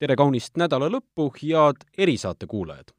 tere 0.00 0.16
kaunist 0.16 0.56
nädala 0.56 0.88
lõppu, 0.88 1.28
head 1.42 1.84
erisaate 1.98 2.46
kuulajad! 2.48 2.94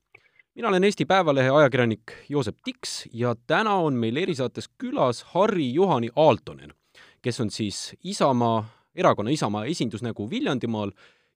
mina 0.56 0.68
olen 0.68 0.84
Eesti 0.84 1.06
Päevalehe 1.10 1.50
ajakirjanik 1.50 2.12
Joosep 2.30 2.58
Tiks 2.64 3.08
ja 3.14 3.32
täna 3.48 3.76
on 3.82 3.96
meil 3.98 4.20
erisaates 4.22 4.68
külas 4.78 5.24
Harri-Juhani 5.34 6.12
Aaltonen, 6.16 6.76
kes 7.22 7.42
on 7.42 7.50
siis 7.50 7.96
Isamaa, 8.04 8.66
erakonna 8.96 9.34
Isamaa 9.34 9.66
esindusnägu 9.66 10.30
Viljandimaal 10.30 10.92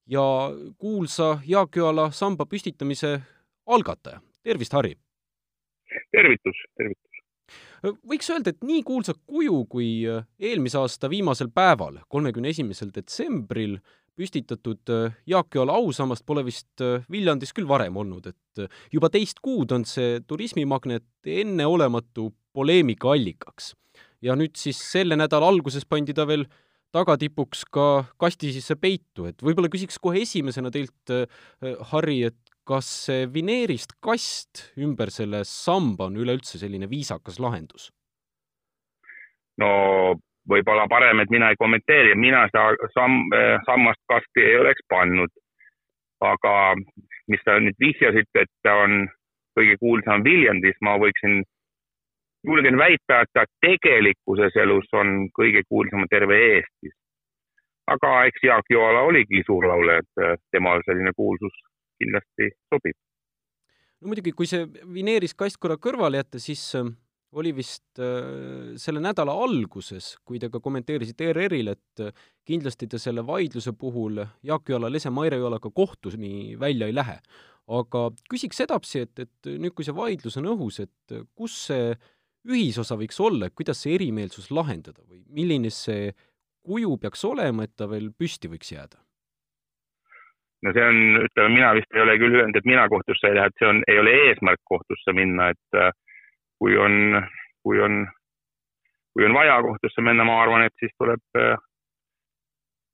ja 0.06 0.28
kuulsa 0.78 1.40
Jaak 1.48 1.76
Joala 1.76 2.12
samba 2.12 2.46
püstitamise 2.46 3.22
algataja. 3.66 4.22
tervist, 4.44 4.74
Harri! 4.74 4.94
tervitus, 6.12 6.62
tervitus! 6.78 7.22
võiks 8.06 8.30
öelda, 8.30 8.54
et 8.54 8.62
nii 8.62 8.84
kuulsa 8.84 9.14
kuju 9.26 9.66
kui 9.66 9.90
eelmise 10.40 10.78
aasta 10.78 11.10
viimasel 11.10 11.50
päeval, 11.50 12.04
kolmekümne 12.08 12.54
esimesel 12.54 12.94
detsembril 12.94 13.80
püstitatud 14.16 14.92
äh, 14.92 15.16
Jaak 15.28 15.56
Joala 15.56 15.76
ausammast 15.80 16.26
pole 16.26 16.46
vist 16.48 16.82
äh, 16.84 17.04
Viljandis 17.12 17.54
küll 17.56 17.68
varem 17.70 17.98
olnud, 18.00 18.30
et 18.32 18.62
äh, 18.64 18.82
juba 18.94 19.12
teist 19.14 19.42
kuud 19.44 19.74
on 19.76 19.86
see 19.90 20.20
turismimagnet 20.28 21.06
enneolematu 21.26 22.32
poleemika 22.56 23.12
allikaks. 23.16 23.74
ja 24.22 24.34
nüüd 24.36 24.56
siis 24.58 24.80
selle 24.80 25.18
nädala 25.20 25.48
alguses 25.52 25.86
pandi 25.86 26.14
ta 26.16 26.26
veel 26.26 26.48
tagatipuks 26.96 27.66
ka 27.76 28.06
kasti 28.18 28.54
sisse 28.56 28.78
peitu, 28.80 29.28
et 29.28 29.42
võib-olla 29.44 29.70
küsiks 29.70 30.00
kohe 30.02 30.22
esimesena 30.24 30.72
teilt, 30.72 31.12
Harri, 31.92 32.22
et 32.24 32.56
kas 32.66 32.88
see 33.08 33.26
vineerist 33.30 33.98
kast 34.02 34.70
ümber 34.82 35.12
selle 35.14 35.44
samba 35.46 36.08
on 36.08 36.16
üleüldse 36.24 36.58
selline 36.62 36.90
viisakas 36.90 37.38
lahendus? 37.44 37.92
no 39.62 39.70
võib-olla 40.50 40.88
parem, 40.90 41.20
et 41.20 41.32
mina 41.34 41.50
ei 41.52 41.60
kommenteeri, 41.60 42.16
mina 42.16 42.46
seda 42.52 42.90
samm, 42.94 43.34
sammast 43.66 44.02
kasti 44.12 44.46
ei 44.46 44.60
oleks 44.62 44.86
pannud. 44.90 45.34
aga 46.26 46.52
mis 47.28 47.42
sa 47.44 47.58
nüüd 47.60 47.76
vihjasid, 47.80 48.30
et 48.40 48.50
ta 48.64 48.74
on 48.86 49.04
kõige 49.58 49.76
kuulsam 49.82 50.24
Viljandis, 50.24 50.78
ma 50.82 50.96
võiksin, 51.02 51.42
julgen 52.48 52.78
väita, 52.80 53.22
et 53.24 53.32
ta 53.34 53.46
tegelikkuses 53.66 54.56
elus 54.64 54.88
on 54.94 55.28
kõige 55.36 55.64
kuulsam 55.70 56.06
terve 56.10 56.38
Eestis. 56.52 56.96
aga 57.88 58.12
eks 58.26 58.42
Jaak 58.44 58.66
Joala 58.70 59.04
oligi 59.06 59.44
suur 59.46 59.68
laulja, 59.70 60.00
et 60.02 60.42
temal 60.52 60.82
selline 60.88 61.12
kuulsus 61.14 61.54
kindlasti 62.02 62.50
sobib. 62.74 62.96
no 64.02 64.08
muidugi, 64.12 64.32
kui 64.32 64.48
see 64.50 64.66
vineeriskast 64.94 65.60
korra 65.60 65.78
kõrvale 65.78 66.22
jätta, 66.22 66.40
siis 66.40 66.64
oli 67.36 67.52
vist 67.56 68.00
äh, 68.00 68.76
selle 68.80 69.02
nädala 69.04 69.34
alguses, 69.46 70.14
kui 70.26 70.40
te 70.40 70.50
ka 70.52 70.62
kommenteerisite 70.64 71.30
ERR-il, 71.32 71.74
et 71.74 72.04
äh, 72.04 72.26
kindlasti 72.48 72.88
te 72.92 73.00
selle 73.02 73.26
vaidluse 73.28 73.76
puhul 73.78 74.24
Jaak 74.46 74.72
Joala, 74.72 74.92
Lese 74.92 75.12
Maire 75.14 75.40
Joalaga 75.42 75.72
kohtuni 75.74 76.56
välja 76.60 76.88
ei 76.88 76.96
lähe. 76.96 77.20
aga 77.66 78.12
küsiks 78.30 78.60
edasi, 78.62 79.00
et, 79.08 79.20
et 79.20 79.48
nüüd, 79.58 79.74
kui 79.74 79.86
see 79.88 79.96
vaidlus 79.98 80.36
on 80.38 80.52
õhus, 80.52 80.84
et 80.84 81.16
kus 81.34 81.56
see 81.72 81.96
ühisosa 82.46 82.94
võiks 83.00 83.18
olla, 83.18 83.50
kuidas 83.50 83.82
see 83.82 83.96
erimeelsus 83.98 84.52
lahendada 84.54 85.02
või 85.10 85.24
milline 85.34 85.72
see 85.74 86.12
kuju 86.66 86.98
peaks 87.02 87.26
olema, 87.26 87.66
et 87.66 87.74
ta 87.74 87.90
veel 87.90 88.12
püsti 88.14 88.52
võiks 88.52 88.70
jääda? 88.74 89.02
no 90.66 90.74
see 90.74 90.86
on, 90.86 91.00
ütleme, 91.26 91.54
mina 91.54 91.74
vist 91.78 91.92
ei 91.94 92.02
ole 92.02 92.16
küll 92.22 92.38
öelnud, 92.40 92.58
et 92.58 92.70
mina 92.70 92.88
kohtusse 92.90 93.30
ei 93.30 93.38
lähe, 93.38 93.52
et 93.52 93.60
see 93.62 93.68
on, 93.70 93.82
ei 93.92 94.00
ole 94.02 94.14
eesmärk 94.30 94.62
kohtusse 94.70 95.14
minna, 95.14 95.52
et 95.54 95.78
äh, 95.78 95.92
kui 96.60 96.78
on, 96.78 97.22
kui 97.64 97.82
on, 97.82 98.06
kui 99.14 99.26
on 99.26 99.34
vaja 99.34 99.62
kohtusse 99.62 100.02
minna, 100.02 100.24
ma 100.28 100.42
arvan, 100.42 100.66
et 100.66 100.76
siis 100.80 100.94
tuleb, 100.98 101.22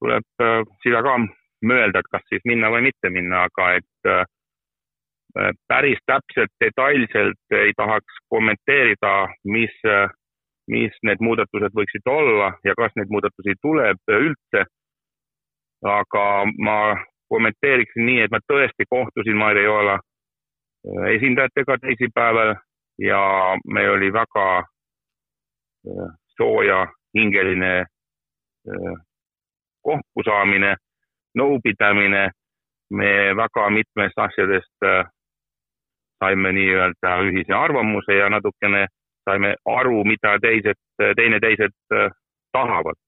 tuleb 0.01 0.45
seda 0.83 1.01
ka 1.05 1.17
mõelda, 1.65 2.01
et 2.01 2.11
kas 2.11 2.25
siis 2.29 2.45
minna 2.45 2.71
või 2.73 2.87
mitte 2.89 3.11
minna, 3.13 3.45
aga 3.49 3.73
et 3.77 4.27
päris 5.67 5.99
täpselt 6.05 6.51
detailselt 6.59 7.55
ei 7.55 7.73
tahaks 7.77 8.17
kommenteerida, 8.29 9.13
mis, 9.43 9.75
mis 10.67 10.97
need 11.07 11.23
muudatused 11.23 11.75
võiksid 11.77 12.09
olla 12.09 12.51
ja 12.67 12.75
kas 12.77 12.95
neid 12.95 13.11
muudatusi 13.13 13.55
tuleb 13.61 14.15
üldse. 14.19 14.65
aga 15.81 16.23
ma 16.61 16.93
kommenteeriksin 17.29 18.05
nii, 18.05 18.19
et 18.21 18.31
ma 18.31 18.39
tõesti 18.45 18.85
kohtusin 18.89 19.37
Maire 19.37 19.63
Joola 19.63 19.95
esindajatega 21.15 21.77
teisipäeval 21.81 22.53
ja 23.01 23.57
meil 23.65 23.89
oli 23.89 24.13
väga 24.13 24.57
äh, 24.57 26.09
sooja 26.37 26.87
hingeline 27.17 27.79
äh, 27.79 28.95
kokkusaamine, 29.81 30.75
nõupidamine. 31.37 32.29
me 32.91 33.35
väga 33.35 33.69
mitmest 33.69 34.17
asjadest 34.19 34.83
äh, 34.83 35.05
saime 36.19 36.51
nii-öelda 36.51 37.13
ühise 37.23 37.53
arvamuse 37.55 38.17
ja 38.17 38.29
natukene 38.29 38.87
saime 39.29 39.53
aru, 39.65 40.03
mida 40.03 40.33
teised, 40.43 40.79
teineteised 41.15 41.71
tahavad. 42.51 42.99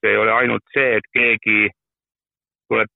see 0.00 0.10
ei 0.10 0.16
ole 0.16 0.32
ainult 0.32 0.62
see, 0.72 0.96
et 0.96 1.06
keegi 1.12 1.68
tuleb, 2.68 2.90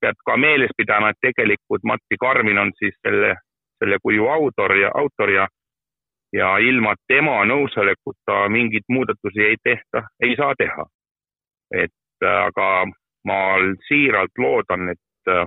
peab 0.00 0.16
ka 0.26 0.36
meeles 0.36 0.72
pidama, 0.78 1.10
et 1.10 1.20
tegelikult 1.20 1.84
Mati 1.84 2.16
Karmin 2.20 2.58
on 2.58 2.72
siis 2.78 2.96
selle 3.02 3.34
selle 3.78 3.98
kuju 4.02 4.26
autor 4.28 4.76
ja 4.76 4.90
autor 4.94 5.30
ja 5.30 5.46
ja 6.32 6.56
ilma 6.58 6.94
tema 7.08 7.40
nõusolekuta 7.44 8.48
mingeid 8.52 8.84
muudatusi 8.88 9.44
ei 9.44 9.56
tehta, 9.64 10.02
ei 10.20 10.36
saa 10.36 10.54
teha. 10.58 10.86
et 11.74 12.24
äh, 12.24 12.46
aga 12.48 12.86
ma 13.28 13.40
siiralt 13.88 14.38
loodan, 14.38 14.88
et 14.88 15.28
äh, 15.28 15.44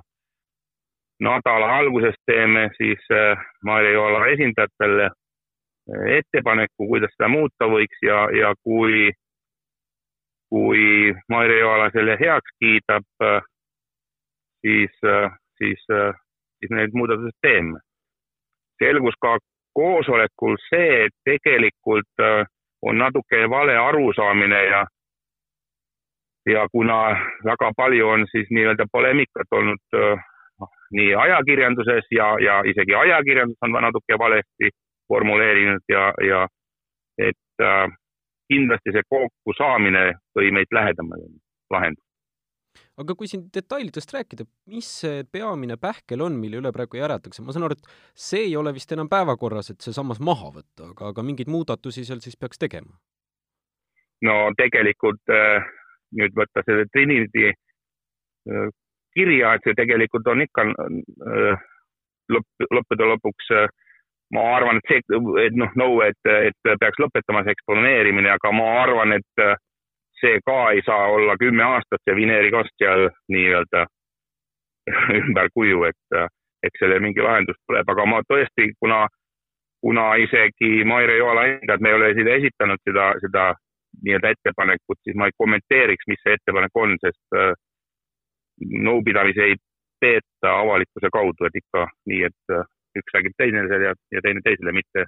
nädala 1.19 1.77
alguses 1.77 2.15
teeme 2.25 2.69
siis 2.77 3.01
äh, 3.11 3.37
Mariola 3.65 4.27
esindajatele 4.27 5.09
ettepaneku, 6.17 6.87
kuidas 6.87 7.13
seda 7.17 7.27
muuta 7.27 7.65
võiks 7.65 8.03
ja, 8.05 8.27
ja 8.37 8.53
kui, 8.63 9.09
kui 10.49 11.13
Mariola 11.29 11.89
selle 11.93 12.17
heaks 12.21 12.53
kiidab, 12.59 13.25
siis, 14.61 14.93
siis, 15.57 15.81
siis 15.89 16.69
need 16.77 16.93
muudatused 16.93 17.37
teeme 17.41 17.81
selgus 18.83 19.17
ka 19.21 19.37
koosolekul 19.77 20.57
see, 20.69 21.05
et 21.05 21.15
tegelikult 21.29 22.25
äh, 22.25 22.43
on 22.81 22.97
natuke 22.97 23.45
vale 23.49 23.77
arusaamine 23.77 24.63
ja 24.65 24.85
ja 26.49 26.67
kuna 26.71 26.97
väga 27.45 27.71
palju 27.77 28.07
on 28.09 28.25
siis 28.31 28.47
nii-öelda 28.49 28.85
poleemikat 28.91 29.47
olnud 29.51 29.83
noh, 30.59 30.69
nii 30.97 31.13
ajakirjanduses 31.15 32.07
ja, 32.11 32.33
ja 32.47 32.61
isegi 32.65 32.95
ajakirjandus 32.95 33.57
on 33.61 33.77
natuke 33.85 34.17
valesti 34.19 34.71
formuleerinud 35.07 35.85
ja, 35.89 36.13
ja 36.29 36.47
et 37.27 37.65
äh, 37.69 37.87
kindlasti 38.51 38.95
see 38.95 39.09
kokkusaamine 39.15 40.05
tõi 40.35 40.51
meid 40.55 40.73
lähedamale 40.77 41.29
lahendusele 41.73 42.10
aga 43.01 43.15
kui 43.17 43.29
siin 43.29 43.47
detailidest 43.53 44.13
rääkida, 44.15 44.45
mis 44.71 44.89
see 45.03 45.23
peamine 45.31 45.77
pähkel 45.81 46.23
on, 46.25 46.37
mille 46.39 46.61
üle 46.61 46.71
praegu 46.75 46.99
järeldakse, 46.99 47.43
ma 47.43 47.55
saan 47.55 47.67
aru, 47.67 47.77
et 47.77 48.19
see 48.27 48.45
ei 48.47 48.55
ole 48.59 48.73
vist 48.75 48.91
enam 48.95 49.09
päevakorras, 49.11 49.71
et 49.73 49.81
see 49.83 49.95
sammas 49.95 50.21
maha 50.23 50.51
võtta, 50.59 50.91
aga, 50.91 51.11
aga 51.11 51.25
mingeid 51.25 51.51
muudatusi 51.51 52.05
seal 52.07 52.23
siis 52.23 52.39
peaks 52.39 52.61
tegema? 52.61 52.95
no 54.21 54.35
tegelikult 54.57 55.33
äh, 55.33 55.63
nüüd 56.17 56.35
võtta 56.37 56.61
selle 56.67 56.85
Trinity 56.93 57.47
äh, 57.49 58.67
kirja, 59.17 59.55
et 59.55 59.65
see 59.65 59.77
tegelikult 59.79 60.27
on 60.29 60.43
ikka 60.45 60.67
äh, 60.69 61.63
lõpp, 62.31 62.67
lõppude 62.69 63.07
lõpuks 63.15 63.49
ma 64.31 64.43
arvan, 64.55 64.77
et 64.79 64.87
see, 64.87 65.01
et 65.43 65.57
noh, 65.59 65.73
nõue, 65.75 66.11
et, 66.13 66.29
et 66.51 66.69
peaks 66.79 67.01
lõpetama 67.01 67.41
see 67.43 67.55
eksponeerimine, 67.57 68.29
aga 68.31 68.53
ma 68.55 68.69
arvan, 68.85 69.17
et 69.17 69.41
see 70.21 70.39
ka 70.45 70.59
ei 70.71 70.81
saa 70.85 71.07
olla 71.15 71.35
kümme 71.39 71.63
aastat 71.63 72.01
see 72.05 72.15
vineerikast 72.15 72.73
seal 72.77 73.09
nii-öelda 73.33 73.85
ümber 75.21 75.49
kuju, 75.53 75.83
et 75.89 76.21
eks 76.67 76.83
selle 76.83 76.99
mingi 76.99 77.23
lahendus 77.25 77.57
tuleb, 77.65 77.89
aga 77.93 78.05
ma 78.09 78.21
tõesti, 78.29 78.69
kuna, 78.81 79.01
kuna 79.81 80.05
isegi 80.25 80.85
Maire 80.85 81.17
Joala 81.17 81.47
enda, 81.49 81.75
et 81.75 81.83
me 81.83 81.91
ei 81.91 81.97
ole 81.97 82.13
siin 82.17 82.29
esitanud 82.35 82.81
seda, 82.87 83.07
seda 83.23 83.47
nii-öelda 84.05 84.33
ettepanekut, 84.35 84.99
siis 85.03 85.17
ma 85.17 85.27
ei 85.29 85.37
kommenteeriks, 85.37 86.07
mis 86.07 86.21
see 86.23 86.37
ettepanek 86.37 86.77
on, 86.83 86.95
sest 87.01 87.37
äh, 87.37 87.53
nõupidamisi 88.87 89.43
ei 89.47 89.57
peeta 90.01 90.53
avalikkuse 90.61 91.11
kaudu, 91.13 91.49
et 91.49 91.57
ikka 91.61 91.87
nii, 92.09 92.21
et 92.29 92.55
äh, 92.57 92.69
üks 93.01 93.17
räägib 93.17 93.35
teisele 93.37 93.81
ja, 93.87 93.97
ja 94.15 94.23
teine 94.23 94.43
teisele, 94.45 94.73
mitte, 94.77 95.05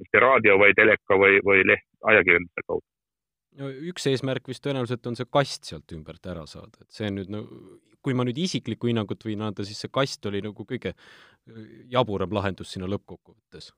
mitte 0.00 0.22
raadio 0.22 0.58
või 0.62 0.74
teleka 0.78 1.18
või, 1.18 1.42
või 1.46 1.66
leht, 1.66 1.86
ajakirjanduse 2.14 2.66
kaudu 2.66 2.86
no 3.60 3.68
üks 3.92 4.06
eesmärk 4.10 4.48
vist 4.48 4.64
tõenäoliselt 4.64 5.06
on 5.10 5.18
see 5.18 5.28
kast 5.30 5.68
sealt 5.68 5.92
ümbert 5.96 6.26
ära 6.26 6.46
saada, 6.48 6.84
et 6.84 6.90
see 6.96 7.10
nüüd 7.12 7.32
no 7.32 7.44
kui 8.02 8.16
ma 8.18 8.26
nüüd 8.26 8.40
isiklikku 8.42 8.90
hinnangut 8.90 9.22
võin 9.26 9.44
anda, 9.46 9.64
siis 9.66 9.78
see 9.84 9.92
kast 9.92 10.26
oli 10.26 10.42
nagu 10.44 10.66
kõige 10.68 10.94
äh, 10.94 11.62
jaburam 11.92 12.34
lahendus 12.34 12.72
sinna 12.74 12.90
lõppkokkuvõttes. 12.90 13.70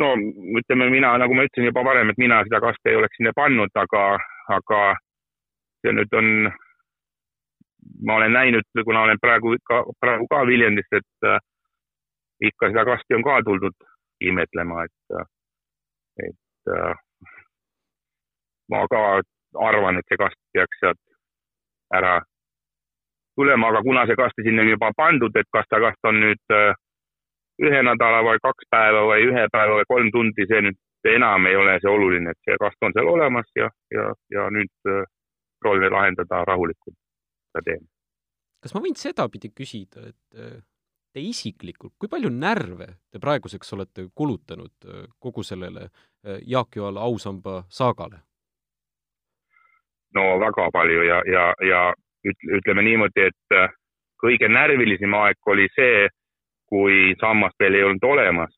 no 0.00 0.12
ütleme, 0.58 0.88
mina, 0.90 1.14
nagu 1.20 1.36
ma 1.36 1.46
ütlesin 1.46 1.68
juba 1.68 1.84
varem, 1.84 2.10
et 2.10 2.18
mina 2.18 2.42
seda 2.48 2.62
kasti 2.64 2.92
ei 2.92 2.98
oleks 3.00 3.18
sinna 3.20 3.34
pannud, 3.36 3.72
aga, 3.84 4.04
aga 4.56 4.82
see 5.82 5.92
nüüd 5.98 6.18
on 6.18 6.30
ma 8.06 8.16
olen 8.16 8.32
näinud, 8.32 8.66
kuna 8.84 9.02
olen 9.06 9.20
praegu 9.20 9.54
ka, 9.68 9.82
praegu 10.00 10.26
ka 10.30 10.42
Viljandis, 10.46 10.88
et 10.96 11.28
äh, 11.28 11.38
ikka 12.48 12.72
seda 12.72 12.86
kasti 12.88 13.18
on 13.18 13.24
ka 13.26 13.40
tuldud 13.46 13.88
imetlema, 14.22 14.86
et, 14.86 15.22
et 16.26 16.72
äh, 16.72 16.94
ma 18.72 18.84
ka 18.90 19.02
arvan, 19.68 19.98
et 20.00 20.08
see 20.08 20.20
kast 20.20 20.38
peaks 20.52 20.80
sealt 20.80 21.00
ära 21.92 22.20
tulema, 23.36 23.68
aga 23.68 23.82
kuna 23.82 24.06
see 24.08 24.16
kast 24.16 24.40
sinna 24.44 24.64
on 24.64 24.72
juba 24.72 24.92
pandud, 24.96 25.36
et 25.36 25.48
kas 25.52 25.68
ta 25.68 25.80
kast 25.80 26.08
on 26.08 26.20
nüüd 26.24 26.56
äh, 26.56 26.72
ühe 27.62 27.82
nädala 27.84 28.22
või 28.26 28.40
kaks 28.42 28.68
päeva 28.72 29.04
või 29.08 29.28
ühe 29.28 29.44
päeva 29.52 29.78
või 29.80 29.88
kolm 29.88 30.10
tundi, 30.14 30.46
see 30.48 30.64
nüüd 30.68 30.78
enam 31.12 31.46
ei 31.50 31.56
ole 31.58 31.78
see 31.82 31.90
oluline, 31.90 32.32
et 32.32 32.48
see 32.48 32.58
kast 32.62 32.86
on 32.86 32.94
seal 32.96 33.08
olemas 33.10 33.48
ja, 33.58 33.68
ja, 33.94 34.10
ja 34.32 34.48
nüüd 34.54 34.90
äh, 34.90 35.04
proovime 35.62 35.90
lahendada 35.92 36.44
rahulikult 36.48 36.96
seda 36.96 37.64
teemat. 37.68 37.88
kas 38.62 38.74
ma 38.74 38.84
võin 38.84 38.98
sedapidi 38.98 39.52
küsida, 39.54 40.08
et 40.12 40.38
äh, 40.38 40.60
te 41.12 41.24
isiklikult, 41.24 41.96
kui 41.98 42.10
palju 42.12 42.30
närve 42.32 42.88
te 43.10 43.20
praeguseks 43.22 43.74
olete 43.76 44.08
kulutanud 44.14 44.88
äh, 44.88 45.06
kogu 45.18 45.44
sellele 45.46 45.90
Jaak 46.22 46.76
Joala 46.78 47.02
ausamba 47.02 47.64
saagale? 47.66 48.22
No 50.14 50.38
väga 50.40 50.68
palju 50.72 51.04
ja, 51.08 51.20
ja, 51.26 51.44
ja 51.68 51.82
ütleme 52.58 52.84
niimoodi, 52.86 53.28
et 53.30 53.56
kõige 54.22 54.48
närvilisem 54.48 55.14
aeg 55.18 55.52
oli 55.54 55.68
see, 55.76 56.08
kui 56.70 57.14
sammast 57.20 57.58
veel 57.60 57.74
ei 57.78 57.86
olnud 57.86 58.04
olemas, 58.06 58.52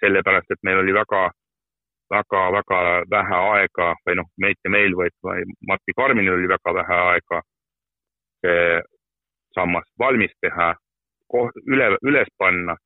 sellepärast 0.00 0.50
et 0.52 0.62
meil 0.66 0.82
oli 0.82 0.94
väga 0.94 1.30
väga-väga 2.10 2.78
vähe 3.10 3.38
aega 3.54 3.92
või 4.06 4.16
noh, 4.18 4.28
mitte 4.42 4.68
meil, 4.68 4.96
vaid 4.98 5.14
Martti 5.68 5.94
Karminil 5.96 6.34
oli 6.34 6.48
väga 6.50 6.74
vähe 6.74 6.98
aega 7.12 7.40
see 8.42 8.80
sammas 9.54 9.86
valmis 9.98 10.32
teha, 10.42 10.72
üle, 11.66 11.90
üles 12.02 12.30
panna. 12.38 12.76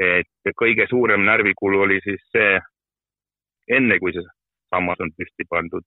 et 0.00 0.48
kõige 0.56 0.86
suurem 0.88 1.20
närvikulu 1.28 1.82
oli 1.84 1.98
siis 2.00 2.22
see, 2.32 2.60
enne 3.76 3.98
kui 4.00 4.14
see 4.16 4.22
sammas 4.72 5.02
on 5.04 5.10
püsti 5.12 5.44
pandud. 5.50 5.84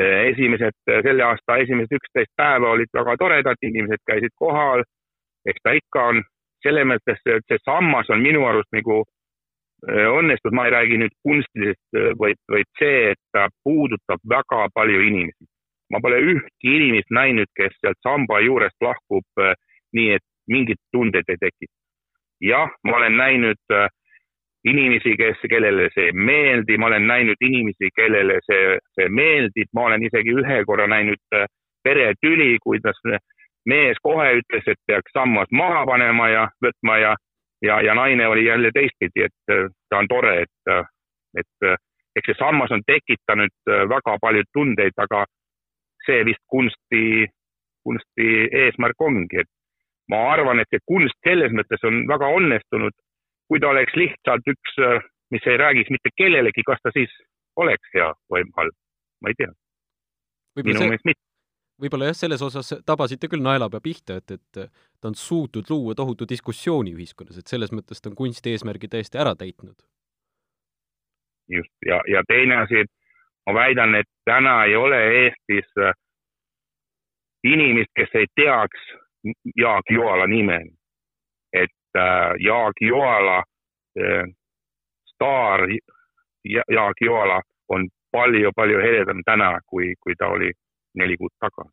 Esimesed, 0.00 0.76
selle 0.88 1.24
aasta 1.26 1.58
esimesed 1.60 1.98
üksteist 1.98 2.30
päeva 2.36 2.70
olid 2.72 2.88
väga 2.96 3.16
toredad, 3.20 3.60
inimesed 3.62 4.00
käisid 4.08 4.32
kohal, 4.40 4.84
eks 5.46 5.60
ta 5.62 5.74
ikka 5.76 6.04
on, 6.12 6.22
selles 6.64 6.86
mõttes, 6.88 7.20
et 7.26 7.44
see 7.50 7.60
sammas 7.64 8.08
on 8.14 8.22
minu 8.24 8.46
arust 8.48 8.72
nagu 8.72 9.02
Äh, 9.82 10.06
õnnestus, 10.14 10.54
ma 10.54 10.68
ei 10.68 10.70
räägi 10.70 10.98
nüüd 11.00 11.14
kunstilisest, 11.26 11.96
äh, 11.98 12.12
vaid, 12.18 12.38
vaid 12.54 12.68
see, 12.78 12.98
et 13.12 13.18
ta 13.34 13.48
puudutab 13.66 14.20
väga 14.30 14.68
palju 14.74 15.00
inimesi. 15.08 15.48
ma 15.92 15.98
pole 16.00 16.22
ühtki 16.24 16.70
inimest 16.72 17.10
näinud, 17.12 17.50
kes 17.52 17.74
sealt 17.82 17.98
samba 18.00 18.38
juurest 18.40 18.78
lahkub 18.80 19.42
äh, 19.42 19.52
nii, 19.92 20.14
et 20.16 20.24
mingit 20.48 20.78
tundeid 20.94 21.26
ei 21.28 21.40
tekita. 21.40 21.74
jah, 22.40 22.70
ma 22.84 22.96
olen 22.96 23.16
näinud 23.16 23.74
inimesi, 24.64 25.16
kes, 25.18 25.40
kellele 25.50 25.88
see 25.94 26.10
ei 26.10 26.12
meeldi, 26.14 26.78
ma 26.78 26.86
olen 26.86 27.06
näinud 27.06 27.40
inimesi, 27.40 27.90
kellele 27.96 28.38
see, 28.46 28.78
see 28.98 29.08
meeldib, 29.08 29.68
ma 29.74 29.88
olen 29.88 30.06
isegi 30.06 30.36
ühe 30.38 30.62
korra 30.68 30.86
näinud 30.86 31.38
peretüli, 31.82 32.56
kuidas 32.62 33.00
mees 33.66 33.98
kohe 34.02 34.28
ütles, 34.38 34.66
et 34.66 34.78
peaks 34.86 35.14
sammas 35.14 35.50
maha 35.50 35.82
panema 35.86 36.28
ja 36.30 36.46
võtma 36.62 36.98
ja 37.02 37.16
ja, 37.62 37.80
ja 37.80 37.94
naine 37.94 38.28
oli 38.28 38.44
jälle 38.44 38.70
teistpidi, 38.74 39.24
et 39.24 39.50
äh, 39.50 39.70
ta 39.88 39.98
on 39.98 40.08
tore, 40.08 40.42
et, 40.42 40.58
äh, 40.70 40.84
et 41.38 41.68
äh, 41.68 41.76
eks 42.16 42.26
see 42.26 42.38
sammas 42.38 42.70
on 42.70 42.82
tekitanud 42.86 43.54
väga 43.88 44.18
palju 44.20 44.42
tundeid, 44.52 44.98
aga 45.00 45.24
see 46.06 46.24
vist 46.28 46.42
kunsti, 46.52 47.26
kunsti 47.86 48.26
eesmärk 48.62 49.00
ongi, 49.00 49.40
et 49.40 49.50
ma 50.12 50.26
arvan, 50.34 50.60
et 50.60 50.68
see 50.68 50.82
kunst 50.84 51.16
selles 51.24 51.54
mõttes 51.56 51.86
on 51.88 52.02
väga 52.10 52.28
õnnestunud. 52.36 52.92
Kui 53.52 53.60
ta 53.60 53.68
oleks 53.68 53.92
lihtsalt 54.00 54.46
üks, 54.48 54.78
mis 55.34 55.44
ei 55.44 55.58
räägiks 55.60 55.90
mitte 55.92 56.08
kellelegi, 56.16 56.64
kas 56.64 56.80
ta 56.80 56.92
siis 56.94 57.12
oleks 57.60 57.90
hea 57.92 58.08
või 58.32 58.46
halb, 58.56 58.76
ma 59.20 59.28
ei 59.28 59.36
tea. 59.36 59.52
minu 60.56 60.86
meelest 60.86 61.04
mitte 61.04 61.20
võib-olla 61.82 62.08
jah, 62.08 62.16
selles 62.16 62.42
osas 62.44 62.70
tabasite 62.86 63.28
küll 63.28 63.44
naelapea 63.44 63.82
pihta, 63.84 64.16
et, 64.22 64.30
et 64.38 64.60
ta 65.00 65.10
on 65.10 65.18
suutnud 65.18 65.68
luua 65.68 65.96
tohutu 65.98 66.28
diskussiooni 66.28 66.94
ühiskonnas, 66.96 67.42
et 67.42 67.52
selles 67.52 67.74
mõttes 67.76 68.00
ta 68.00 68.08
on 68.08 68.16
kunsti 68.16 68.54
eesmärgi 68.54 68.88
täiesti 68.88 69.20
ära 69.20 69.34
täitnud. 69.36 69.76
just, 71.52 71.74
ja, 71.86 72.00
ja 72.08 72.22
teine 72.28 72.62
asi, 72.62 72.86
ma 73.46 73.56
väidan, 73.60 73.98
et 74.00 74.08
täna 74.24 74.62
ei 74.64 74.76
ole 74.76 75.02
Eestis 75.24 75.68
äh, 75.76 75.92
inimest, 77.44 77.92
kes 78.00 78.16
ei 78.16 78.32
teaks 78.32 78.88
Jaak 79.56 79.92
Joala 79.92 80.26
nime. 80.26 80.62
et 81.52 81.68
äh, 81.68 81.81
Jaak 82.40 82.80
Joala 82.80 83.38
äh,, 83.98 84.24
staar 85.14 85.60
ja, 86.44 86.62
Jaak 86.70 87.00
Joala 87.00 87.40
on 87.68 87.88
palju-palju 88.12 88.80
heledam 88.80 89.22
täna, 89.24 89.58
kui, 89.66 89.94
kui 90.00 90.14
ta 90.18 90.28
oli 90.28 90.52
neli 90.94 91.16
kuud 91.16 91.32
tagasi. 91.40 91.72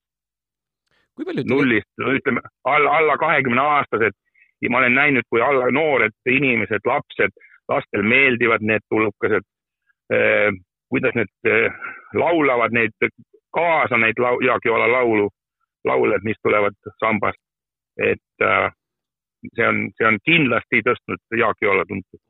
nullist, 1.49 1.89
ütleme 1.99 2.41
alla, 2.63 2.97
alla 2.97 3.17
kahekümne 3.17 3.61
aastased 3.61 4.15
ja 4.61 4.69
ma 4.69 4.77
olen 4.77 4.95
näinud, 4.95 5.23
kui 5.29 5.41
alla 5.41 5.71
noored 5.71 6.15
inimesed, 6.25 6.79
lapsed, 6.85 7.31
lastel 7.69 8.03
meeldivad 8.03 8.61
need 8.61 8.83
tulukesed 8.89 9.43
eh,, 10.13 10.51
kuidas 10.89 11.15
need 11.15 11.29
laulavad 12.13 12.71
neid 12.73 12.91
kaasa 13.53 13.97
neid 13.97 14.19
lau, 14.19 14.39
Jaak 14.41 14.65
Joala 14.65 14.91
laulu, 14.91 15.29
laule, 15.85 16.19
mis 16.23 16.37
tulevad 16.43 16.75
sambast. 16.99 17.39
et 17.99 18.41
äh, 18.41 18.71
see 19.55 19.67
on, 19.67 19.85
see 19.97 20.07
on 20.07 20.19
kindlasti 20.25 20.81
tõstnud 20.87 21.39
Jaak 21.39 21.61
Joala 21.63 21.85
tuntust 21.89 22.23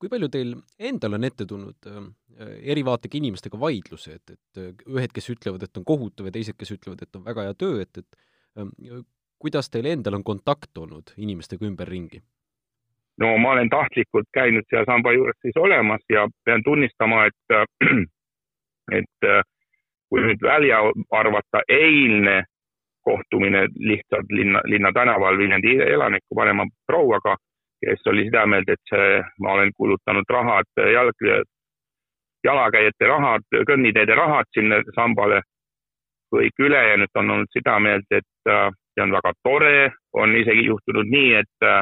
kui 0.00 0.08
palju 0.08 0.30
teil 0.32 0.54
endal 0.90 1.18
on 1.18 1.28
ette 1.28 1.46
tulnud 1.48 1.88
äh, 1.90 2.00
eri 2.72 2.84
vaatega 2.86 3.18
inimestega 3.20 3.60
vaidlusi, 3.60 4.16
et, 4.16 4.34
et 4.34 4.60
äh, 4.62 4.72
ühed, 4.88 5.12
kes 5.14 5.30
ütlevad, 5.34 5.66
et 5.66 5.80
on 5.80 5.86
kohutav 5.86 6.30
ja 6.30 6.34
teised, 6.34 6.56
kes 6.58 6.72
ütlevad, 6.76 7.04
et 7.04 7.18
on 7.18 7.24
väga 7.26 7.48
hea 7.48 7.56
töö, 7.60 7.84
et, 7.84 8.00
et 8.00 8.60
äh, 8.64 9.02
kuidas 9.40 9.70
teil 9.72 9.90
endal 9.92 10.18
on 10.18 10.26
kontakt 10.26 10.80
olnud 10.80 11.14
inimestega 11.20 11.68
ümberringi? 11.68 12.22
no 13.20 13.34
ma 13.36 13.50
olen 13.52 13.68
tahtlikult 13.68 14.30
käinud 14.32 14.64
seal 14.72 14.86
samba 14.88 15.12
juures 15.12 15.36
siis 15.44 15.56
olemas 15.60 16.00
ja 16.08 16.22
pean 16.46 16.62
tunnistama, 16.64 17.26
et, 17.28 17.56
et 18.98 19.26
kui 20.08 20.22
nüüd 20.24 20.40
välja 20.40 20.78
arvata 21.18 21.60
eilne 21.68 22.38
kohtumine 23.04 23.66
lihtsalt 23.74 24.28
linna, 24.30 24.60
linna 24.64 24.92
tänaval 24.92 25.38
Viljandi 25.38 25.76
elaniku 25.82 26.36
vanema 26.36 26.66
prouaga 26.86 27.36
kes 27.80 28.06
oli 28.06 28.26
seda 28.28 28.44
meelt, 28.46 28.68
et 28.68 28.82
see, 28.92 29.20
ma 29.40 29.54
olen 29.56 29.72
kulutanud 29.76 30.28
rahad, 30.28 30.68
jalg, 30.92 31.24
jalakäijate 32.44 33.08
rahad, 33.08 33.46
kõnniteede 33.70 34.16
rahad 34.16 34.50
sinna 34.56 34.82
sambale. 34.96 35.42
kõik 36.30 36.62
ülejäänud 36.62 37.10
on 37.18 37.30
olnud 37.34 37.48
seda 37.50 37.72
meelt, 37.82 38.06
et 38.14 38.48
äh, 38.48 38.68
see 38.94 39.02
on 39.02 39.10
väga 39.10 39.32
tore, 39.42 39.90
on 40.14 40.36
isegi 40.38 40.62
juhtunud 40.68 41.08
nii, 41.10 41.32
et 41.40 41.64
äh, 41.66 41.80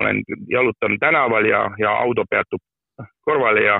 olen 0.00 0.22
jalutanud 0.48 1.00
tänaval 1.00 1.44
ja, 1.44 1.60
ja 1.78 1.90
auto 2.00 2.24
peatub 2.30 2.62
kõrvale 3.28 3.66
ja, 3.66 3.76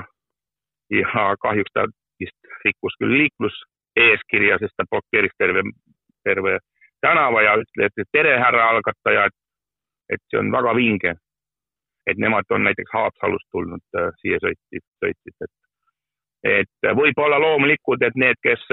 ja 0.93 1.25
kahjuks 1.41 1.73
ta 1.73 1.87
vist 2.21 2.37
rikkus 2.65 2.99
küll 3.01 3.17
liikluseeskirja, 3.17 4.59
sest 4.61 4.77
ta 4.77 4.85
blokeeris 4.91 5.33
terve, 5.41 5.65
terve 6.23 6.59
tänava 7.03 7.41
ja 7.43 7.57
ütles, 7.59 7.93
et 7.97 8.09
tere, 8.15 8.37
härra 8.39 8.69
algataja, 8.69 9.25
et 9.27 9.39
et 10.13 10.21
see 10.29 10.39
on 10.39 10.51
väga 10.51 10.75
vinge. 10.75 11.15
et 12.07 12.17
nemad 12.19 12.43
on 12.51 12.65
näiteks 12.67 12.91
Haapsalust 12.93 13.45
tulnud 13.51 13.95
äh, 13.95 14.09
siia 14.19 14.35
sõitsid, 14.43 14.83
sõitsid, 14.99 15.45
et, 15.45 15.53
et 16.59 16.87
võib-olla 16.99 17.37
loomulikult, 17.39 18.03
et 18.03 18.17
need, 18.19 18.35
kes, 18.43 18.65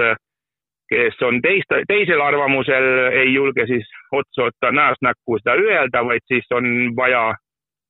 kes 0.91 1.21
on 1.23 1.39
teist, 1.39 1.71
teisel 1.87 2.19
arvamusel, 2.21 2.87
ei 3.21 3.31
julge 3.31 3.63
siis 3.69 3.87
otsa 4.11 4.49
võtta 4.49 4.73
näost 4.75 4.99
näkku 5.07 5.39
seda 5.39 5.55
öelda, 5.55 6.03
vaid 6.09 6.27
siis 6.27 6.51
on 6.51 6.67
vaja 6.99 7.23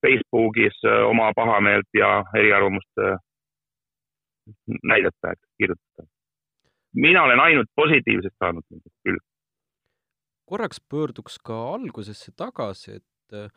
Facebookis 0.05 0.77
äh, 0.85 1.01
oma 1.09 1.31
pahameelt 1.35 1.89
ja 1.97 2.11
eriarvamust 2.37 3.01
äh, 3.01 3.17
näidata, 4.93 5.33
kirjutada. 5.57 6.07
mina 6.93 7.23
olen 7.23 7.39
ainult 7.39 7.73
positiivset 7.75 8.33
saanud 8.37 8.63
küll 9.03 9.17
korraks 10.51 10.81
pöörduks 10.91 11.39
ka 11.45 11.57
algusesse 11.75 12.33
tagasi, 12.37 12.99
et 12.99 13.37
äh, 13.37 13.49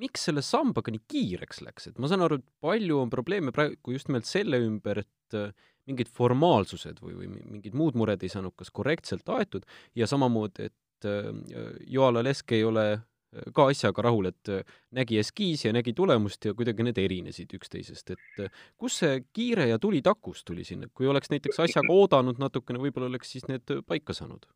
miks 0.00 0.28
selle 0.28 0.44
sambaga 0.44 0.92
nii 0.92 1.02
kiireks 1.10 1.62
läks, 1.64 1.90
et 1.90 2.00
ma 2.00 2.10
saan 2.10 2.24
aru, 2.26 2.40
et 2.40 2.48
palju 2.64 3.00
on 3.00 3.12
probleeme 3.12 3.54
praegu 3.56 3.96
just 3.96 4.10
nimelt 4.10 4.28
selle 4.28 4.60
ümber, 4.64 5.02
et 5.04 5.38
äh, 5.38 5.52
mingid 5.88 6.10
formaalsused 6.12 7.00
või, 7.02 7.16
või 7.22 7.30
mingid 7.56 7.76
muud 7.76 7.96
mured 7.98 8.22
ei 8.22 8.32
saanud 8.32 8.54
kas 8.58 8.70
korrektselt 8.74 9.28
aetud 9.32 9.64
ja 9.98 10.08
samamoodi, 10.10 10.70
et 10.70 11.08
äh, 11.08 11.30
Joala 11.88 12.24
Lesk 12.26 12.52
ei 12.56 12.66
ole 12.66 12.90
ka 13.54 13.68
asjaga 13.70 14.02
rahul, 14.02 14.26
et 14.26 14.48
nägi 14.98 15.20
eskiisi 15.20 15.68
ja 15.68 15.72
nägi 15.72 15.92
tulemust 15.94 16.48
ja 16.48 16.54
kuidagi 16.58 16.82
need 16.82 16.96
erinesid 16.98 17.52
üksteisest, 17.54 18.10
et 18.16 18.56
kus 18.74 18.96
see 19.04 19.20
kiire 19.30 19.68
ja 19.70 19.78
tuli 19.78 20.00
takus 20.02 20.42
tuli 20.42 20.66
siin, 20.66 20.82
et 20.82 20.90
kui 20.90 21.06
oleks 21.06 21.30
näiteks 21.30 21.62
asjaga 21.62 21.94
oodanud 21.94 22.42
natukene, 22.42 22.82
võib-olla 22.82 23.06
oleks 23.06 23.30
siis 23.36 23.46
need 23.46 23.70
paika 23.86 24.16
saanud? 24.18 24.50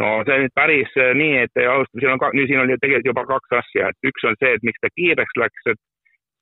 No 0.00 0.10
see 0.28 0.42
nüüd 0.42 0.54
päris 0.56 0.92
äh, 1.00 1.12
nii, 1.16 1.38
et 1.46 1.60
ei 1.60 1.68
alusta, 1.70 2.00
siin 2.00 2.12
on 2.14 2.22
ka, 2.22 2.30
nüüd 2.36 2.50
siin 2.50 2.62
oli 2.62 2.76
tegelikult 2.82 3.10
juba 3.12 3.24
kaks 3.32 3.56
asja, 3.62 3.90
et 3.90 4.10
üks 4.10 4.28
on 4.28 4.36
see, 4.42 4.52
et 4.56 4.68
miks 4.68 4.82
ta 4.82 4.92
kiireks 4.92 5.40
läks, 5.40 5.72
et 5.72 5.82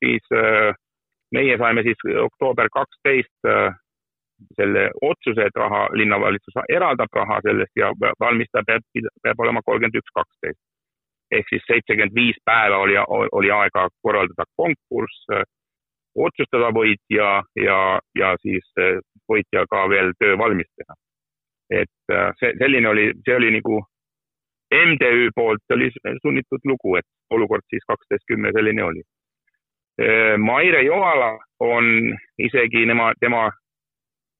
siis 0.03 0.35
äh, 0.35 0.71
meie 1.35 1.57
saime 1.61 1.85
siis 1.87 2.05
oktoober 2.25 2.69
kaksteist 2.75 3.49
äh, 3.51 3.71
selle 4.59 4.89
otsuse, 5.09 5.47
et 5.47 5.59
raha, 5.59 5.85
linnavalitsus 5.95 6.57
eraldab 6.67 7.13
raha 7.15 7.39
sellest 7.45 7.71
ja 7.79 7.93
valmistaja 8.19 8.67
peab, 8.67 8.87
peab 9.23 9.43
olema 9.45 9.63
kolmkümmend 9.63 10.01
üks, 10.01 10.11
kaksteist. 10.19 10.59
ehk 11.31 11.47
siis 11.49 11.63
seitsekümmend 11.67 12.15
viis 12.15 12.37
päeva 12.45 12.77
oli, 12.83 12.97
oli 13.07 13.51
aega 13.51 13.87
korraldada 14.03 14.43
konkurss, 14.59 15.23
otsustada 16.27 16.69
võitja 16.75 17.31
ja, 17.59 17.79
ja 18.19 18.35
siis 18.43 18.67
võitja 19.31 19.65
ka 19.71 19.87
veel 19.89 20.11
töö 20.19 20.37
valmis 20.37 20.69
teha 20.75 20.99
et 21.69 22.13
äh, 22.13 22.31
see, 22.39 22.53
selline 22.59 22.89
oli, 22.89 23.11
see 23.25 23.35
oli 23.35 23.51
nagu 23.57 23.81
MTÜ 24.75 25.29
poolt 25.35 25.71
oli 25.71 25.91
sunnitud 26.21 26.63
lugu, 26.65 26.95
et 26.95 27.05
olukord 27.29 27.63
siis 27.69 27.85
kaksteist 27.87 28.25
kümme 28.27 28.51
selline 28.53 28.83
oli. 28.83 29.03
Äh, 30.01 30.37
Maire 30.37 30.81
Joala 30.81 31.37
on 31.59 31.85
isegi 32.37 32.85
nema, 32.85 33.13
tema, 33.19 33.51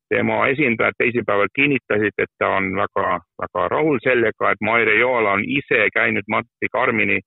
tema 0.09 0.47
esindajad 0.47 0.97
teisipäeval 0.97 1.47
kinnitasid, 1.55 2.17
et 2.17 2.33
ta 2.39 2.49
on 2.57 2.75
väga, 2.75 3.19
väga 3.41 3.67
rahul 3.67 3.99
sellega, 4.03 4.51
et 4.51 4.61
Maire 4.61 4.97
Joala 4.99 5.37
on 5.37 5.45
ise 5.47 5.87
käinud 5.93 6.27
Mati 6.27 6.71
Karmini 6.71 7.19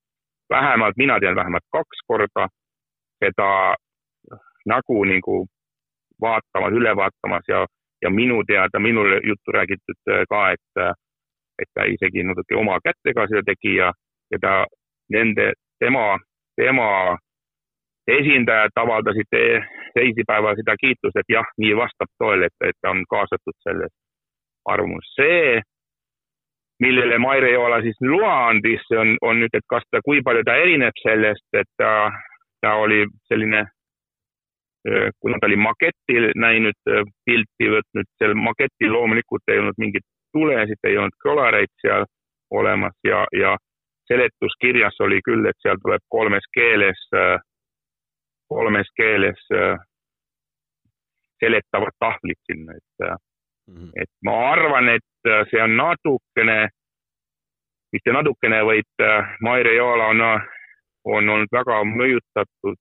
vähemalt, 0.50 0.96
mina 0.96 1.20
tean 1.20 1.36
vähemalt 1.36 1.66
kaks 1.72 2.04
korda 2.06 2.48
seda 3.24 3.74
nägu 4.66 5.04
nagu 5.04 5.46
vaatamas, 6.20 6.72
üle 6.72 6.96
vaatamas 6.96 7.44
ja 7.48 7.66
ja 8.02 8.10
minu 8.10 8.42
teada, 8.46 8.78
minule 8.78 9.20
juttu 9.24 9.52
räägitud 9.52 10.00
äh, 10.10 10.24
ka, 10.30 10.50
et, 10.50 10.82
äh, 10.82 10.92
et 11.62 11.70
ta 11.74 11.84
isegi 11.84 12.22
natuke 12.22 12.56
oma 12.56 12.78
kätega 12.84 13.26
seda 13.28 13.42
tegi 13.46 13.76
ja, 13.76 13.92
ja 14.30 14.38
ta, 14.42 14.52
nende, 15.10 15.52
tema, 15.78 16.18
tema 16.56 17.16
esindajad 18.08 18.76
avaldasid 18.76 19.28
teisipäeval 19.94 20.56
seda 20.56 20.76
kiitust, 20.80 21.16
et 21.16 21.32
jah, 21.32 21.48
nii 21.58 21.74
vastab 21.76 22.10
tõele, 22.22 22.48
et, 22.48 22.68
et 22.70 22.76
ta 22.82 22.92
on 22.94 23.02
kaasatud 23.10 23.56
selles 23.66 23.92
arvamus. 24.64 25.10
see, 25.16 25.60
millele 26.80 27.18
Maire 27.18 27.50
Joola 27.52 27.80
siis 27.82 27.98
loa 28.00 28.48
andis, 28.48 28.84
on, 29.02 29.16
on 29.22 29.40
nüüd, 29.42 29.54
et 29.54 29.66
kas 29.68 29.84
ta, 29.90 30.00
kui 30.04 30.22
palju 30.22 30.44
ta 30.46 30.56
erineb 30.56 31.02
sellest, 31.02 31.46
et 31.52 31.68
ta, 31.76 32.10
ta 32.62 32.74
oli 32.84 33.04
selline 33.28 33.64
kuna 35.20 35.38
ta 35.40 35.46
oli 35.46 35.56
maketil 35.56 36.30
näinud 36.36 36.90
äh, 36.90 37.02
pilti 37.24 37.70
võtnud, 37.74 38.08
seal 38.18 38.34
maketil 38.34 38.92
loomulikult 38.92 39.42
ei 39.48 39.58
olnud 39.58 39.78
mingeid 39.78 40.06
tulesid, 40.32 40.80
ei 40.84 40.98
olnud 40.98 41.18
kolareid 41.22 41.72
seal 41.82 42.06
olemas 42.50 42.94
ja, 43.04 43.24
ja 43.32 43.56
seletuskirjas 44.08 45.00
oli 45.04 45.20
küll, 45.24 45.46
et 45.46 45.58
seal 45.62 45.80
tuleb 45.82 46.02
kolmes 46.08 46.46
keeles, 46.54 47.00
äh, 47.14 47.36
kolmes 48.48 48.88
keeles 48.96 49.40
seletavad 51.38 51.94
tahvlid 52.00 52.38
sinna, 52.48 52.72
et 52.74 53.04
mm, 53.04 53.74
-hmm. 53.74 53.90
et 54.02 54.10
ma 54.24 54.36
arvan, 54.52 54.88
et 54.88 55.28
see 55.50 55.62
on 55.62 55.76
natukene, 55.76 56.68
mitte 57.92 58.12
natukene, 58.12 58.64
vaid 58.64 59.04
Maire 59.40 59.74
Joala 59.74 60.06
on, 60.06 60.22
on 61.04 61.28
olnud 61.28 61.52
väga 61.52 61.82
mõjutatud 61.84 62.80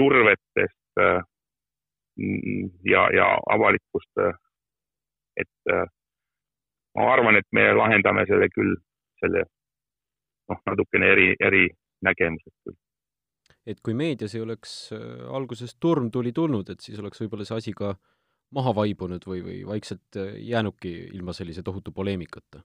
survetest 0.00 1.00
äh, 1.00 1.22
ja, 2.92 3.06
ja 3.16 3.30
avalikkust. 3.54 4.12
Äh, 4.18 4.36
et 5.36 5.72
äh, 5.72 5.86
ma 6.98 7.12
arvan, 7.12 7.38
et 7.38 7.48
me 7.52 7.68
lahendame 7.76 8.26
selle 8.28 8.50
küll, 8.52 8.74
selle 9.22 9.44
noh, 10.50 10.62
natukene 10.66 11.12
eri, 11.14 11.28
erinägemused 11.38 12.56
küll. 12.64 12.78
et 13.70 13.78
kui 13.84 13.94
meedias 13.94 14.34
ei 14.34 14.42
oleks 14.42 14.72
alguses 15.30 15.76
turm 15.78 16.08
tuli 16.10 16.32
tulnud, 16.34 16.72
et 16.72 16.80
siis 16.82 16.98
oleks 16.98 17.20
võib-olla 17.22 17.46
see 17.46 17.60
asi 17.60 17.74
ka 17.76 17.92
maha 18.56 18.72
vaibunud 18.74 19.24
või, 19.28 19.44
või 19.46 19.58
vaikselt 19.68 20.18
jäänudki 20.42 20.90
ilma 21.14 21.32
sellise 21.36 21.62
tohutu 21.62 21.92
poleemikata 21.94 22.64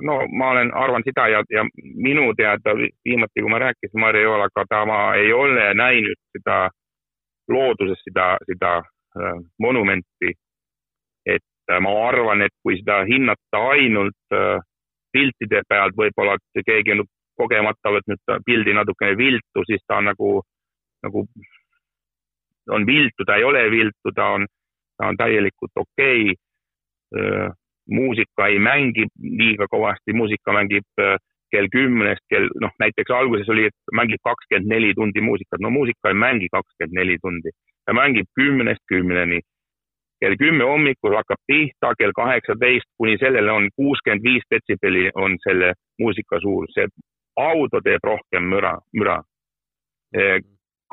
no 0.00 0.26
ma 0.32 0.50
olen, 0.50 0.74
arvan 0.74 1.02
seda 1.04 1.28
ja, 1.28 1.42
ja 1.50 1.64
minu 1.94 2.34
teada 2.36 2.74
viimati, 3.04 3.40
kui 3.40 3.50
ma 3.50 3.58
rääkisin 3.58 4.00
Marje 4.00 4.22
Joolaga, 4.22 4.64
ta 4.68 4.84
ma 4.86 5.14
ei 5.14 5.32
ole 5.32 5.74
näinud 5.74 6.18
seda 6.36 6.68
looduses, 7.48 8.00
seda, 8.08 8.36
seda 8.46 8.76
äh, 8.78 9.38
monumenti. 9.58 10.34
et 11.26 11.70
äh, 11.70 11.80
ma 11.80 11.92
arvan, 12.08 12.42
et 12.42 12.52
kui 12.62 12.76
seda 12.78 13.04
hinnata 13.08 13.60
ainult 13.70 14.32
äh, 14.32 14.60
piltide 15.12 15.62
pealt, 15.68 15.96
võib-olla 15.96 16.36
et 16.36 16.66
keegi 16.66 16.92
on 16.92 17.04
kogemata 17.38 17.90
võtnud 17.90 18.40
pildi 18.46 18.74
natukene 18.74 19.16
viltu, 19.16 19.64
siis 19.66 19.82
ta 19.86 19.98
on 20.02 20.10
nagu, 20.10 20.30
nagu 21.02 21.26
on 22.70 22.86
viltu, 22.86 23.24
ta 23.26 23.36
ei 23.36 23.44
ole 23.44 23.64
viltu, 23.70 24.12
ta 24.14 24.26
on, 24.36 24.46
ta 24.98 25.08
on 25.08 25.16
täielikult 25.16 25.84
okei 25.86 26.34
okay 26.34 27.50
muusika 27.90 28.48
ei 28.48 28.58
mängi 28.58 29.06
liiga 29.20 29.66
kõvasti, 29.70 30.14
muusika 30.16 30.52
mängib 30.56 30.86
äh, 31.00 31.16
kell 31.54 31.70
kümnest 31.70 32.24
kell, 32.32 32.48
noh, 32.62 32.72
näiteks 32.82 33.12
alguses 33.14 33.48
oli, 33.52 33.68
et 33.70 33.96
mängib 33.98 34.22
kakskümmend 34.26 34.70
neli 34.72 34.94
tundi 34.98 35.22
muusikat, 35.22 35.62
no 35.62 35.70
muusika 35.70 36.10
ei 36.10 36.18
mängi 36.18 36.48
kakskümmend 36.52 36.98
neli 36.98 37.18
tundi, 37.22 37.52
ta 37.86 37.94
mängib 37.96 38.30
kümnest 38.40 38.84
kümneni. 38.92 39.40
kell 40.22 40.36
kümme 40.40 40.64
hommikul 40.64 41.14
hakkab 41.18 41.40
pihta, 41.46 41.90
kell 41.98 42.12
kaheksateist 42.16 42.86
kuni 42.96 43.18
sellele 43.20 43.50
on 43.52 43.66
kuuskümmend 43.76 44.22
viis 44.24 44.44
detsibelli 44.50 45.10
on 45.14 45.34
selle 45.42 45.72
muusika 46.00 46.38
suurus, 46.40 46.70
see 46.74 46.86
auto 47.36 47.80
teeb 47.84 48.06
rohkem 48.08 48.46
müra, 48.52 48.78
müra. 49.00 49.18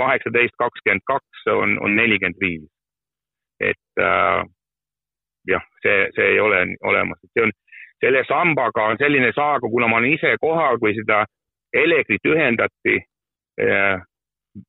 kaheksateist, 0.02 0.56
kakskümmend 0.58 1.06
kaks 1.06 1.46
on, 1.54 1.78
on 1.86 1.96
nelikümmend 1.96 2.42
viis. 2.42 2.68
et 3.60 4.04
äh, 4.04 4.44
jah, 5.48 5.64
see, 5.82 6.10
see 6.16 6.28
ei 6.36 6.40
ole 6.40 6.66
olemas, 6.84 7.20
et 7.24 7.30
see 7.34 7.46
on, 7.46 7.52
selle 8.02 8.24
sambaga 8.28 8.88
on 8.92 9.00
selline 9.02 9.32
saaga, 9.36 9.70
kuna 9.70 9.88
ma 9.88 10.00
olen 10.02 10.14
ise 10.16 10.36
kohal, 10.42 10.80
kui 10.82 10.94
seda 10.98 11.24
elektrit 11.74 12.26
ühendati 12.28 12.98
eh, 13.62 13.98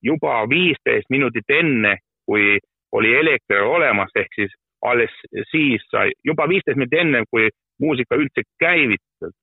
juba 0.02 0.43
viisteist 0.49 1.11
minutit 1.11 1.50
enne, 1.50 1.97
kui 2.26 2.59
oli 2.93 3.14
elekter 3.17 3.64
olemas, 3.67 4.12
ehk 4.17 4.35
siis 4.37 4.52
alles 4.85 5.14
siis 5.50 5.85
sai, 5.91 6.12
juba 6.25 6.49
viisteist 6.49 6.79
minutit 6.79 7.00
enne, 7.05 7.25
kui 7.31 7.49
muusika 7.81 8.19
üldse 8.21 8.45
käivitus, 8.61 9.35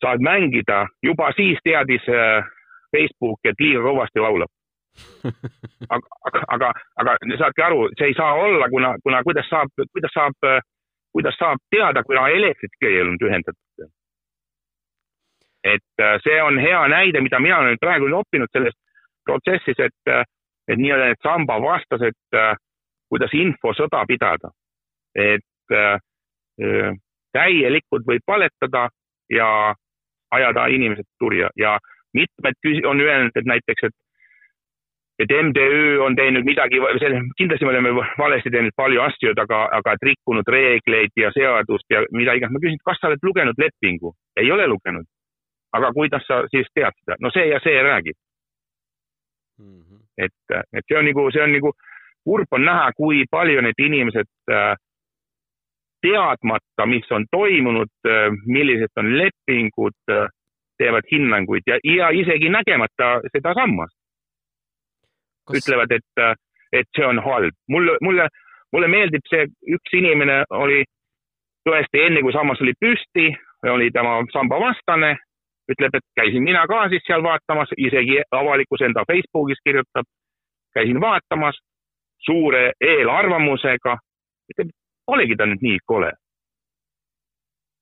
saad 0.00 0.22
mängida, 0.24 0.86
juba 1.02 1.32
siis 1.36 1.58
teadis 1.64 2.06
eh, 2.08 2.46
Facebook, 2.90 3.38
et 3.44 3.58
liiga 3.60 3.84
kõvasti 3.84 4.22
laulab 4.22 4.50
aga, 5.94 6.42
aga, 6.54 6.72
aga, 7.02 7.16
saadki 7.38 7.62
aru, 7.62 7.88
see 7.98 8.10
ei 8.10 8.16
saa 8.18 8.34
olla, 8.34 8.68
kuna, 8.72 8.94
kuna 9.04 9.22
kuidas 9.24 9.48
saab, 9.50 9.72
kuidas 9.92 10.14
saab, 10.14 10.48
kuidas 11.12 11.38
saab 11.38 11.62
teada, 11.70 12.02
kuna 12.04 12.28
elektritki 12.28 12.88
ei 12.88 13.00
olnud 13.04 13.26
ühendatud. 13.28 13.88
et 15.64 16.00
äh, 16.00 16.16
see 16.24 16.42
on 16.42 16.58
hea 16.58 16.80
näide, 16.88 17.20
mida 17.20 17.38
mina 17.40 17.58
olen 17.60 17.76
praegu 17.80 18.06
õppinud 18.08 18.48
selles 18.52 18.76
protsessis, 19.28 19.76
et, 19.78 20.12
et 20.68 20.78
nii-öelda 20.80 21.10
need 21.10 21.20
samba 21.22 21.58
vastased, 21.60 22.16
äh, 22.34 22.54
kuidas 23.12 23.34
infosõda 23.36 24.04
pidada. 24.08 24.50
et 25.14 25.74
äh, 25.74 25.98
täielikult 27.32 28.06
võib 28.06 28.24
valetada 28.28 28.88
ja 29.30 29.74
ajada 30.30 30.66
inimesed 30.66 31.06
turja 31.18 31.50
ja 31.56 31.78
mitmed 32.14 32.86
on 32.86 33.00
öelnud, 33.00 33.36
et 33.36 33.46
näiteks, 33.46 33.84
et 33.88 33.96
et 35.20 35.32
MTÜ 35.42 35.98
on 36.00 36.16
teinud 36.16 36.44
midagi, 36.44 36.80
kindlasti 37.36 37.64
me 37.64 37.70
oleme 37.74 37.92
valesti 38.18 38.50
teinud 38.50 38.72
palju 38.76 39.02
asju, 39.04 39.32
aga, 39.44 39.60
aga 39.78 39.92
et 39.96 40.06
rikkunud 40.08 40.48
reegleid 40.48 41.12
ja 41.20 41.32
seadust 41.36 41.84
ja 41.92 42.00
mida 42.16 42.34
iganes. 42.38 42.54
ma 42.54 42.62
küsin, 42.62 42.80
kas 42.84 43.00
sa 43.00 43.10
oled 43.10 43.28
lugenud 43.28 43.60
lepingu? 43.60 44.14
ei 44.40 44.52
ole 44.52 44.66
lugenud. 44.66 45.04
aga 45.76 45.92
kuidas 45.92 46.24
sa 46.26 46.42
siis 46.50 46.68
tead 46.74 46.96
seda? 47.02 47.18
no 47.20 47.30
see 47.36 47.46
ja 47.50 47.60
see 47.64 47.82
räägib 47.82 48.16
mm. 49.58 49.80
-hmm. 49.82 50.00
et, 50.24 50.64
et 50.72 50.84
see 50.88 50.98
on 50.98 51.04
nagu, 51.04 51.30
see 51.30 51.42
on 51.42 51.52
nagu, 51.52 51.72
kurb 52.24 52.48
on 52.50 52.64
näha, 52.64 52.92
kui 52.96 53.24
palju 53.30 53.60
need 53.60 53.78
inimesed 53.78 54.32
äh, 54.50 54.74
teadmata, 56.00 56.86
mis 56.86 57.12
on 57.12 57.26
toimunud, 57.30 57.92
äh, 58.08 58.32
millised 58.46 58.96
on 58.96 59.18
lepingud, 59.18 60.00
äh, 60.08 60.28
teevad 60.78 61.04
hinnanguid 61.12 61.62
ja, 61.66 61.76
ja 61.84 62.08
isegi 62.08 62.48
nägemata 62.48 63.20
seda 63.36 63.54
sammast 63.54 63.99
Kas... 65.50 65.64
ütlevad, 65.64 65.92
et, 65.96 66.40
et 66.72 66.88
see 66.96 67.06
on 67.06 67.18
halb. 67.24 67.54
mulle, 67.68 67.96
mulle, 68.00 68.28
mulle 68.72 68.88
meeldib 68.88 69.26
see, 69.30 69.46
üks 69.76 69.96
inimene 69.98 70.42
oli 70.50 70.84
tõesti 71.68 72.06
enne, 72.06 72.22
kui 72.24 72.32
sammas 72.32 72.60
oli 72.64 72.74
püsti, 72.80 73.30
oli 73.68 73.90
tema 73.92 74.20
samba 74.32 74.60
vastane, 74.60 75.16
ütleb, 75.70 75.94
et 75.94 76.06
käisin 76.18 76.42
mina 76.42 76.64
ka 76.70 76.86
siis 76.88 77.04
seal 77.06 77.22
vaatamas, 77.22 77.72
isegi 77.76 78.20
avalikkus 78.30 78.82
enda 78.86 79.04
Facebookis 79.08 79.60
kirjutab, 79.64 80.08
käisin 80.74 81.00
vaatamas 81.00 81.58
suure 82.24 82.70
eelarvamusega, 82.80 83.96
ütleb, 84.52 84.72
olegi 85.06 85.36
ta 85.36 85.46
nüüd 85.46 85.62
nii 85.66 85.78
kole. 85.86 86.12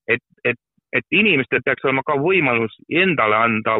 et, 0.08 0.25
et, 0.44 0.56
et 0.92 1.04
inimestel 1.12 1.60
peaks 1.64 1.84
olema 1.84 2.02
ka 2.06 2.14
võimalus 2.16 2.72
endale 2.88 3.37
anda 3.37 3.75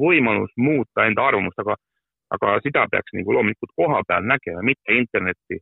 võimalus 0.00 0.52
muuta 0.56 1.04
enda 1.06 1.26
arvamust, 1.28 1.58
aga, 1.60 1.76
aga 2.34 2.56
seda 2.64 2.86
peaks 2.92 3.14
nagu 3.16 3.36
loomulikult 3.36 3.74
koha 3.76 4.02
peal 4.08 4.26
nägema, 4.28 4.64
mitte 4.66 4.96
internetti 4.96 5.60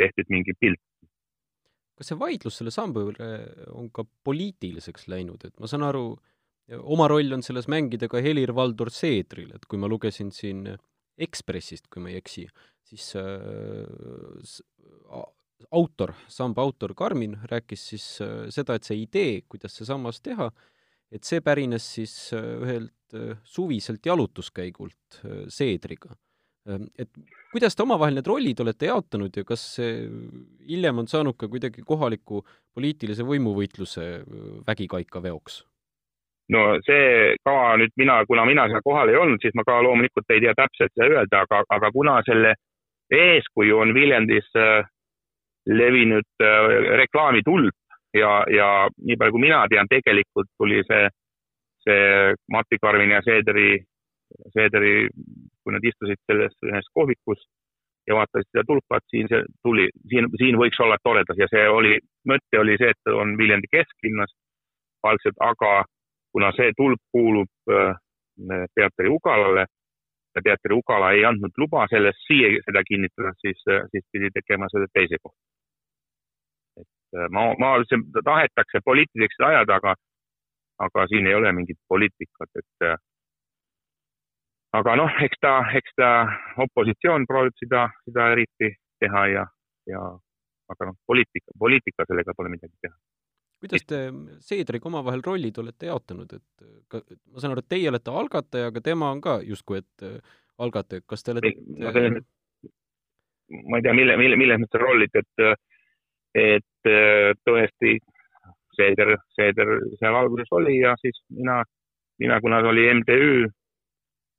tehtud 0.00 0.32
mingi 0.32 0.54
pilt. 0.58 0.80
kas 1.98 2.08
see 2.08 2.18
vaidlus 2.18 2.56
selle 2.58 2.72
samba 2.74 3.02
üle 3.06 3.30
on 3.78 3.90
ka 3.94 4.04
poliitiliseks 4.26 5.08
läinud, 5.12 5.44
et 5.46 5.58
ma 5.60 5.68
saan 5.70 5.84
aru, 5.86 6.06
oma 6.80 7.06
roll 7.10 7.36
on 7.36 7.44
selles 7.44 7.68
mängida 7.70 8.08
ka 8.10 8.22
Helir-Valdor 8.24 8.90
Seedril, 8.90 9.52
et 9.54 9.68
kui 9.68 9.78
ma 9.78 9.90
lugesin 9.90 10.32
siin 10.34 10.66
Ekspressist, 11.22 11.90
kui 11.92 12.00
ma 12.02 12.08
ei 12.08 12.16
eksi, 12.22 12.46
siis 12.88 13.10
äh, 13.20 13.26
autor, 15.70 16.14
samba 16.32 16.64
autor 16.64 16.94
Karmin 16.96 17.36
rääkis 17.50 17.84
siis 17.92 18.06
äh, 18.24 18.46
seda, 18.50 18.78
et 18.78 18.88
see 18.88 19.02
idee, 19.04 19.42
kuidas 19.48 19.76
see 19.76 19.86
sammas 19.86 20.22
teha, 20.24 20.48
et 21.12 21.28
see 21.28 21.42
pärines 21.44 21.86
siis 21.96 22.14
äh, 22.36 22.44
ühelt 22.64 23.16
äh, 23.16 23.36
suviselt 23.44 24.06
jalutuskäigult 24.06 25.22
äh, 25.24 25.42
Seedriga. 25.52 26.14
Ähm, 26.68 26.88
et 26.98 27.10
kuidas 27.52 27.76
te 27.76 27.84
omavahel 27.84 28.16
need 28.16 28.28
rollid 28.30 28.62
olete 28.64 28.88
jaotanud 28.88 29.36
ja 29.36 29.44
kas 29.44 29.64
see 29.76 30.06
hiljem 30.68 31.02
on 31.02 31.10
saanud 31.10 31.36
ka 31.38 31.50
kuidagi 31.52 31.84
kohaliku 31.86 32.40
poliitilise 32.74 33.26
võimuvõitluse 33.28 34.08
vägikaika 34.66 35.22
veoks? 35.24 35.62
no 36.52 36.62
see 36.84 37.34
ka 37.46 37.54
nüüd 37.80 37.92
mina, 37.96 38.20
kuna 38.28 38.44
mina 38.44 38.66
seal 38.68 38.82
kohal 38.84 39.08
ei 39.08 39.16
olnud, 39.16 39.40
siis 39.40 39.54
ma 39.56 39.64
ka 39.64 39.78
loomulikult 39.84 40.32
ei 40.34 40.42
tea 40.42 40.52
täpselt 40.58 40.92
seda 40.92 41.08
öelda, 41.08 41.44
aga, 41.46 41.62
aga 41.76 41.90
kuna 41.94 42.16
selle 42.26 42.54
eeskuju 43.12 43.78
on 43.78 43.94
Viljandis 43.96 44.48
levinud 45.70 46.44
reklaamitulp, 46.98 47.76
ja, 48.14 48.44
ja 48.50 48.68
nii 48.98 49.16
palju, 49.16 49.36
kui 49.36 49.44
mina 49.46 49.62
tean, 49.70 49.88
tegelikult 49.90 50.50
tuli 50.58 50.82
see, 50.88 51.08
see 51.86 52.34
Mati 52.52 52.78
Karvini 52.82 53.16
ja 53.16 53.22
Seederi, 53.24 53.72
Seederi, 54.54 54.94
kui 55.62 55.74
nad 55.74 55.84
istusid 55.84 56.20
selles 56.26 56.54
ühes 56.68 56.88
kohvikus 56.94 57.42
ja 58.08 58.16
vaatasid 58.18 58.48
seda 58.50 58.64
tulpa, 58.66 58.98
et 58.98 59.14
siin 59.14 59.28
see 59.30 59.42
tuli, 59.62 59.88
siin, 60.10 60.28
siin 60.40 60.58
võiks 60.58 60.80
olla 60.82 60.98
toredas 61.04 61.38
ja 61.38 61.48
see 61.50 61.66
oli, 61.70 61.98
mõte 62.28 62.60
oli 62.60 62.78
see, 62.80 62.90
et 62.94 63.12
on 63.14 63.36
Viljandi 63.38 63.70
kesklinnas 63.70 64.32
algselt, 65.06 65.38
aga 65.40 65.84
kuna 66.34 66.50
see 66.56 66.72
tulp 66.78 67.00
kuulub 67.14 67.70
äh, 67.70 67.94
teatri 68.74 69.12
Ugalale 69.12 69.66
ja 70.34 70.42
teatri 70.42 70.74
Ugala 70.74 71.12
ei 71.14 71.24
andnud 71.28 71.54
luba 71.60 71.86
sellest 71.90 72.24
siia 72.26 72.50
seda 72.66 72.82
kinnitada, 72.88 73.34
siis, 73.44 73.60
siis 73.92 74.04
pidi 74.12 74.32
tegema 74.34 74.70
selle 74.72 74.88
teise 74.92 75.20
kohta 75.22 75.38
ma, 77.30 77.46
ma 77.60 77.76
ütlesin, 77.80 78.04
tahetakse 78.24 78.80
poliitiliseks 78.84 79.40
ajada, 79.48 79.78
aga, 79.80 79.94
aga 80.86 81.06
siin 81.10 81.26
ei 81.28 81.34
ole 81.34 81.52
mingit 81.52 81.78
poliitikat, 81.88 82.50
et 82.60 82.86
äh, 82.88 82.98
aga 84.78 84.96
noh, 85.02 85.22
eks 85.26 85.40
ta, 85.44 85.54
eks 85.78 85.96
ta 86.00 86.10
opositsioon 86.64 87.26
proovib 87.28 87.56
seda, 87.60 87.86
seda 88.08 88.30
eriti 88.34 88.72
teha 89.02 89.24
ja, 89.32 89.46
ja 89.90 90.02
aga 90.72 90.90
noh, 90.90 90.98
poliitika, 91.06 91.56
poliitika 91.58 92.06
sellega 92.08 92.36
pole 92.36 92.52
midagi 92.52 92.74
teha. 92.80 92.94
kuidas 93.62 93.84
te 93.86 94.04
Seedriga 94.42 94.88
omavahel 94.90 95.22
rollid 95.26 95.58
olete 95.62 95.90
jaotanud, 95.90 96.32
et 96.38 96.68
ka, 96.90 97.02
ma 97.30 97.42
saan 97.42 97.54
aru, 97.54 97.64
et 97.64 97.72
teie 97.74 97.90
olete 97.90 98.14
algataja, 98.22 98.70
aga 98.72 98.84
tema 98.84 99.10
on 99.14 99.20
ka 99.24 99.40
justkui, 99.46 99.82
et 99.84 100.06
äh, 100.06 100.38
algataja, 100.58 101.04
kas 101.06 101.22
te 101.22 101.36
olete 101.36 101.52
ma, 103.52 103.76
ei 103.76 103.84
tea, 103.84 103.92
mille, 103.92 104.16
mille, 104.16 104.38
milles 104.40 104.62
need 104.62 104.80
rollid, 104.80 105.20
et 105.20 105.44
et 106.34 106.88
äh, 106.88 107.32
tõesti 107.46 107.98
Seeder, 108.72 109.16
Seeder 109.36 109.70
seal 110.00 110.16
alguses 110.16 110.48
oli 110.56 110.78
ja 110.78 110.94
siis 111.00 111.18
mina, 111.28 111.58
mina, 112.22 112.38
kuna 112.40 112.62
oli 112.70 112.86
MTÜ, 112.94 113.48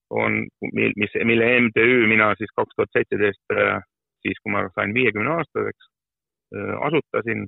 on, 0.09 0.39
mis, 0.73 1.17
mille 1.29 1.49
MTÜ 1.67 2.07
mina 2.09 2.31
siis 2.39 2.49
kaks 2.57 2.75
tuhat 2.75 2.97
seitseteist, 2.97 3.43
äh, 3.53 3.77
siis 4.25 4.39
kui 4.41 4.55
ma 4.55 4.65
sain 4.73 4.93
viiekümne 4.93 5.35
aastaseks, 5.37 5.91
äh, 6.57 6.73
asutasin, 6.89 7.45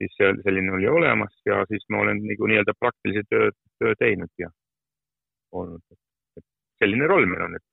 siis 0.00 0.16
selline 0.44 0.72
oli 0.78 0.88
olemas 0.88 1.36
ja 1.48 1.62
siis 1.68 1.84
ma 1.92 2.04
olen 2.04 2.24
nagu 2.24 2.48
nii-öelda 2.48 2.72
praktilise 2.80 3.24
töö, 3.28 3.52
töö 3.80 3.94
teinud 3.98 4.32
ja 4.38 4.50
olnud. 5.52 5.80
selline 6.78 7.06
roll 7.08 7.24
meil 7.28 7.46
on, 7.46 7.56
et 7.56 7.64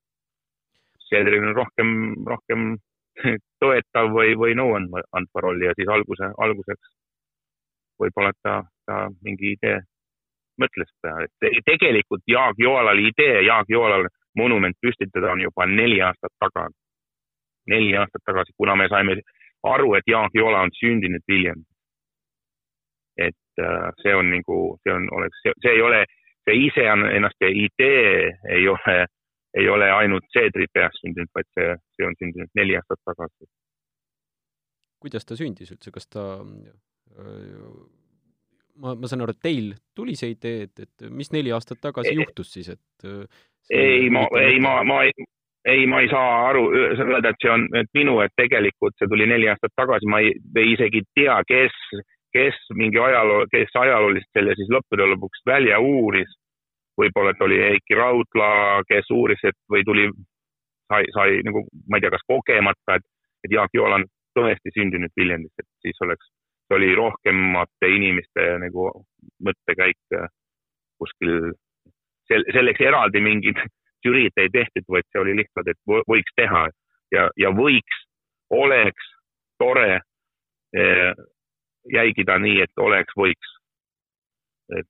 Seederil 1.10 1.44
on 1.50 1.56
rohkem, 1.56 1.90
rohkem 2.26 2.78
toetav 3.64 4.12
või, 4.14 4.36
või 4.40 4.58
nõu 4.60 4.76
andma, 4.78 5.04
andva 5.12 5.46
rolli 5.46 5.70
ja 5.70 5.74
siis 5.78 5.90
alguse, 5.90 6.32
alguseks 6.38 6.94
võib-olla 8.02 8.32
ta, 8.42 8.62
ta 8.88 9.08
mingi 9.24 9.54
idee 9.56 9.80
mõtles 10.62 10.90
peale, 11.02 11.30
et 11.50 11.66
tegelikult 11.66 12.22
Jaak 12.30 12.60
Joalal 12.62 13.00
idee, 13.02 13.42
Jaak 13.46 13.70
Joalal 13.70 14.08
monument 14.38 14.78
püstitada 14.82 15.32
on 15.34 15.42
juba 15.42 15.66
neli 15.66 16.02
aastat 16.02 16.34
tagasi. 16.40 16.78
neli 17.68 17.96
aastat 17.98 18.22
tagasi, 18.26 18.52
kuna 18.58 18.76
me 18.76 18.88
saime 18.92 19.22
aru, 19.64 19.94
et 19.96 20.08
Jaak 20.08 20.34
Joala 20.34 20.62
on 20.62 20.72
sündinud 20.80 21.24
Viljandis. 21.28 21.70
et 23.18 23.62
äh, 23.62 23.90
see 24.02 24.16
on 24.16 24.30
nagu, 24.30 24.78
see 24.84 24.94
on, 24.94 25.08
oleks, 25.12 25.42
see 25.62 25.72
ei 25.72 25.82
ole, 25.82 26.06
see 26.46 26.56
iseenesest 26.68 27.38
see 27.40 27.52
idee 27.66 28.32
ei 28.50 28.68
ole 28.68 29.06
ei 29.60 29.68
ole 29.70 29.90
ainult 29.92 30.26
Seedri 30.34 30.66
peas 30.74 30.96
sündinud, 31.02 31.30
vaid 31.36 31.50
see, 31.54 31.76
see 31.98 32.08
on 32.08 32.16
sündinud 32.20 32.50
neli 32.58 32.78
aastat 32.80 33.02
tagasi. 33.06 33.50
kuidas 35.04 35.28
ta 35.28 35.36
sündis 35.36 35.74
üldse, 35.74 35.92
kas 35.92 36.08
ta 36.08 36.24
ma, 38.80 38.96
ma 38.96 39.10
saan 39.10 39.26
aru, 39.26 39.36
et 39.36 39.44
teil 39.44 39.74
tuli 39.96 40.16
see 40.20 40.34
idee, 40.34 40.68
et, 40.68 40.86
et 40.88 41.08
mis 41.12 41.32
neli 41.36 41.54
aastat 41.54 41.82
tagasi 41.84 42.14
ei, 42.14 42.20
juhtus 42.22 42.54
siis, 42.56 42.72
et 42.74 43.08
ei, 43.70 44.10
ma, 44.14 44.26
ei, 44.40 44.60
ma, 44.64 44.78
ma 44.88 45.04
ei, 45.08 45.14
ei, 45.70 45.86
ma 45.88 46.02
ei 46.04 46.10
saa 46.12 46.50
aru, 46.50 46.66
öelda, 46.74 47.30
et 47.30 47.44
see 47.44 47.52
on 47.52 47.68
et 47.80 47.92
minu, 47.98 48.18
et 48.24 48.34
tegelikult 48.40 48.98
see 49.00 49.12
tuli 49.12 49.28
neli 49.30 49.50
aastat 49.52 49.76
tagasi, 49.80 50.10
ma 50.10 50.24
ei, 50.24 50.34
ei 50.60 50.74
isegi 50.76 51.04
tea, 51.16 51.38
kes, 51.48 51.78
kes 52.36 52.58
mingi 52.80 53.00
ajaloo, 53.00 53.46
kes 53.52 53.76
ajaloolist 53.84 54.32
selle 54.34 54.56
siis 54.60 54.72
lõppude 54.74 55.08
lõpuks 55.14 55.46
välja 55.48 55.80
uuris 55.84 56.32
võib-olla, 57.00 57.34
et 57.34 57.42
oli 57.42 57.60
Heiki 57.62 57.98
Raudla, 57.98 58.84
kes 58.90 59.10
uuris, 59.14 59.42
et 59.48 59.58
või 59.72 59.84
tuli, 59.88 60.08
sai, 60.92 61.08
sai 61.16 61.42
nagu, 61.48 61.66
ma 61.90 61.98
ei 61.98 62.06
tea, 62.06 62.14
kas 62.14 62.26
kogemata, 62.30 63.00
et, 63.00 63.08
et 63.48 63.56
Jaak 63.56 63.74
Joala 63.74 64.02
on 64.02 64.08
tõesti 64.38 64.74
sündinud 64.76 65.14
Viljandis, 65.18 65.54
et 65.60 65.70
siis 65.86 66.00
oleks, 66.06 66.30
see 66.68 66.78
oli 66.80 66.94
rohkemate 66.98 67.90
inimeste 67.96 68.48
nagu 68.64 68.90
mõttekäik 69.46 70.18
äh, 70.18 70.30
kuskil, 71.02 71.54
sel-, 72.32 72.48
selleks 72.56 72.82
eraldi 72.82 73.22
mingit 73.24 73.60
žüriid 74.06 74.38
ei 74.42 74.52
tehtud, 74.54 74.88
vaid 74.92 75.08
see 75.10 75.22
oli 75.22 75.38
lihtsalt, 75.42 75.70
et 75.72 75.80
võiks 76.10 76.36
teha. 76.40 76.68
Ja, 77.14 77.28
ja 77.38 77.52
võiks, 77.54 78.00
oleks 78.52 79.10
tore 79.62 80.00
eh, 80.76 81.12
jäigida 81.94 82.40
nii, 82.42 82.64
et 82.66 82.82
oleks, 82.82 83.14
võiks 83.18 83.54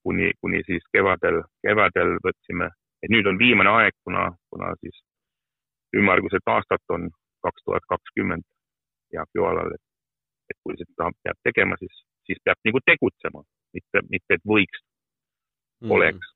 kuni, 0.04 0.32
kuni 0.42 0.62
siis 0.68 0.86
kevadel, 0.96 1.42
kevadel 1.66 2.18
võtsime, 2.26 2.70
et 3.04 3.12
nüüd 3.14 3.28
on 3.30 3.40
viimane 3.40 3.72
aeg, 3.80 3.98
kuna, 4.08 4.30
kuna 4.54 4.74
siis 4.82 5.00
ümmarguselt 5.98 6.54
aastat 6.56 6.96
on 6.96 7.10
kaks 7.46 7.66
tuhat 7.66 7.86
kakskümmend 7.90 8.46
Jaak 9.14 9.30
Joalal, 9.36 9.74
et, 9.76 9.84
et 10.52 10.60
kui 10.64 10.78
seda 10.80 11.10
peab 11.26 11.42
tegema, 11.50 11.78
siis, 11.82 12.06
siis 12.30 12.40
peab 12.46 12.62
nagu 12.66 12.82
tegutsema, 12.86 13.44
mitte, 13.76 14.06
mitte 14.10 14.40
et 14.40 14.48
võiks 14.48 14.86
mm., 15.84 15.92
oleks 15.98 16.34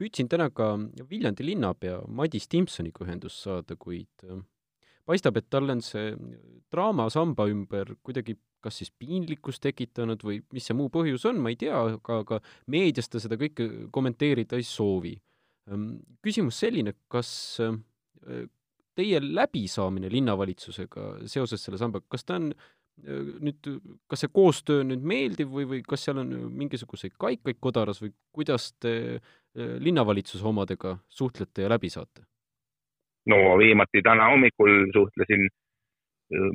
püüdsin 0.00 0.28
täna 0.30 0.48
ka 0.50 0.72
Viljandi 1.10 1.46
linnapea 1.46 2.00
Madis 2.08 2.48
Timpsoniga 2.50 3.04
ühendust 3.06 3.44
saada, 3.44 3.76
kuid 3.78 4.26
äh, 4.26 4.40
paistab, 5.06 5.36
et 5.38 5.48
tal 5.52 5.70
on 5.70 5.82
see 5.84 6.14
draama 6.72 7.08
samba 7.12 7.46
ümber 7.50 7.94
kuidagi 8.02 8.36
kas 8.64 8.80
siis 8.80 8.92
piinlikkust 8.96 9.62
tekitanud 9.64 10.22
või 10.24 10.40
mis 10.54 10.68
see 10.68 10.76
muu 10.76 10.90
põhjus 10.92 11.26
on, 11.28 11.40
ma 11.42 11.52
ei 11.52 11.58
tea, 11.60 11.76
aga, 11.76 12.20
aga 12.24 12.40
meedias 12.72 13.10
ta 13.12 13.20
seda 13.22 13.38
kõike 13.40 13.68
kommenteerida 13.94 14.58
ei 14.60 14.66
soovi. 14.66 15.14
Ehm, 15.70 15.90
küsimus 16.24 16.60
selline, 16.64 16.94
kas 17.12 17.28
äh, 17.64 18.46
teie 18.96 19.20
läbisaamine 19.24 20.10
linnavalitsusega 20.12 21.28
seoses 21.30 21.64
selle 21.64 21.80
sambaga, 21.80 22.06
kas 22.14 22.24
ta 22.24 22.38
on 22.40 22.50
äh, 22.54 23.32
nüüd, 23.44 23.70
kas 24.10 24.24
see 24.24 24.32
koostöö 24.32 24.84
nüüd 24.88 25.04
meeldiv 25.12 25.52
või, 25.52 25.68
või 25.70 25.82
kas 25.86 26.06
seal 26.08 26.22
on 26.24 26.34
mingisuguseid 26.64 27.16
kaikaid 27.20 27.60
kodaras 27.64 28.00
või 28.04 28.14
kuidas 28.34 28.72
te 28.80 28.94
äh, 29.16 29.74
linnavalitsuse 29.84 30.46
omadega 30.48 30.98
suhtlete 31.12 31.66
ja 31.66 31.74
läbi 31.76 31.92
saate? 31.92 32.24
No 33.26 33.58
viimati 33.58 34.02
täna 34.02 34.30
hommikul 34.30 34.90
suhtlesin 34.92 35.48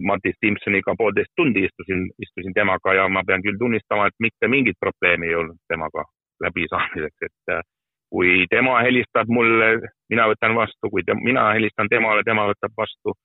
Martin 0.08 0.34
Stimsoniga 0.36 0.96
poolteist 0.98 1.32
tundi 1.36 1.64
istusin, 1.64 2.10
istusin 2.20 2.54
temaga 2.54 2.94
ja 2.94 3.08
ma 3.10 3.24
pean 3.28 3.44
küll 3.46 3.58
tunnistama, 3.60 4.08
et 4.08 4.18
mitte 4.20 4.48
mingit 4.48 4.78
probleemi 4.80 5.30
ei 5.30 5.36
olnud 5.36 5.60
temaga 5.70 6.04
läbisaamiseks, 6.44 7.28
et 7.28 7.54
äh, 7.54 7.62
kui 8.10 8.46
tema 8.50 8.80
helistab 8.82 9.30
mulle, 9.30 9.70
mina 10.10 10.26
võtan 10.32 10.56
vastu, 10.58 10.90
kui 10.90 11.04
te, 11.06 11.16
mina 11.16 11.52
helistan 11.54 11.90
temale, 11.92 12.24
tema 12.26 12.48
võtab 12.50 12.74
vastu. 12.78 13.16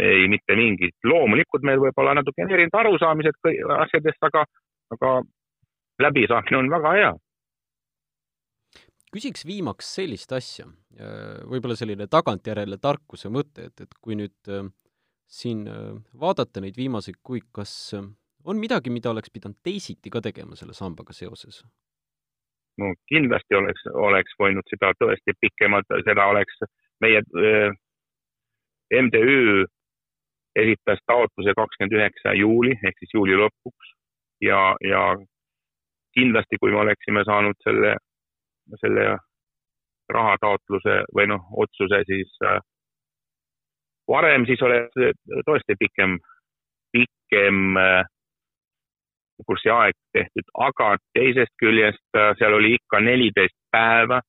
ei, 0.00 0.24
mitte 0.28 0.54
mingit, 0.56 0.94
loomulikult 1.04 1.66
meil 1.68 1.80
võib 1.80 1.98
olla 2.00 2.14
natukene 2.16 2.54
erinevad 2.56 2.78
arusaamised 2.80 3.48
asjadest, 3.76 4.24
aga, 4.24 4.46
aga 4.94 5.10
läbisaamine 6.00 6.56
on 6.56 6.70
väga 6.72 6.92
hea. 6.96 7.10
Küsiks 9.12 9.44
viimaks 9.46 9.88
sellist 9.98 10.32
asja, 10.32 10.64
võib-olla 11.48 11.76
selline 11.76 12.06
tagantjärele 12.10 12.78
tarkuse 12.80 13.28
mõte, 13.32 13.68
et, 13.68 13.84
et 13.84 13.98
kui 14.00 14.16
nüüd 14.16 14.48
äh, 14.48 14.64
siin 15.32 15.66
äh, 15.68 15.92
vaadata 16.20 16.60
neid 16.60 16.76
viimaseid 16.76 17.20
kuid, 17.24 17.48
kas 17.56 17.72
äh, 17.96 18.04
on 18.44 18.60
midagi, 18.60 18.92
mida 18.92 19.12
oleks 19.12 19.32
pidanud 19.32 19.58
teisiti 19.64 20.12
ka 20.12 20.20
tegema 20.24 20.58
selle 20.58 20.76
sambaga 20.76 21.16
seoses? 21.16 21.62
no 22.80 22.88
kindlasti 23.10 23.56
oleks, 23.56 23.84
oleks 24.08 24.36
võinud 24.40 24.68
seda 24.72 24.94
tõesti 24.96 25.34
pikemalt, 25.44 25.90
seda 26.06 26.28
oleks 26.32 26.62
meie 27.04 27.20
äh, 27.20 27.74
MTÜ 28.92 29.64
esitas 30.62 31.00
taotluse 31.08 31.52
kakskümmend 31.56 31.96
üheksa 31.96 32.32
juuli 32.36 32.72
ehk 32.76 32.98
siis 33.00 33.12
juuli 33.16 33.36
lõpuks 33.40 33.92
ja, 34.44 34.60
ja 34.84 35.02
kindlasti, 36.16 36.58
kui 36.60 36.72
me 36.72 36.82
oleksime 36.82 37.24
saanud 37.28 37.56
selle, 37.64 37.94
selle 38.80 39.16
rahataotluse 40.12 41.02
või 41.16 41.28
noh, 41.30 41.44
otsuse 41.64 42.02
siis 42.08 42.32
äh, 42.46 42.58
varem, 44.08 44.46
siis 44.46 44.62
oleks 44.62 44.92
tõesti 45.46 45.78
pikem, 45.80 46.18
pikem 46.92 47.78
äh, 47.80 48.02
kursiaeg 49.46 49.96
tehtud, 50.12 50.46
aga 50.68 50.96
teisest 51.16 51.54
küljest 51.62 52.18
äh, 52.18 52.32
seal 52.38 52.56
oli 52.58 52.76
ikka 52.78 53.00
neliteist 53.00 53.56
päeva 53.74 54.20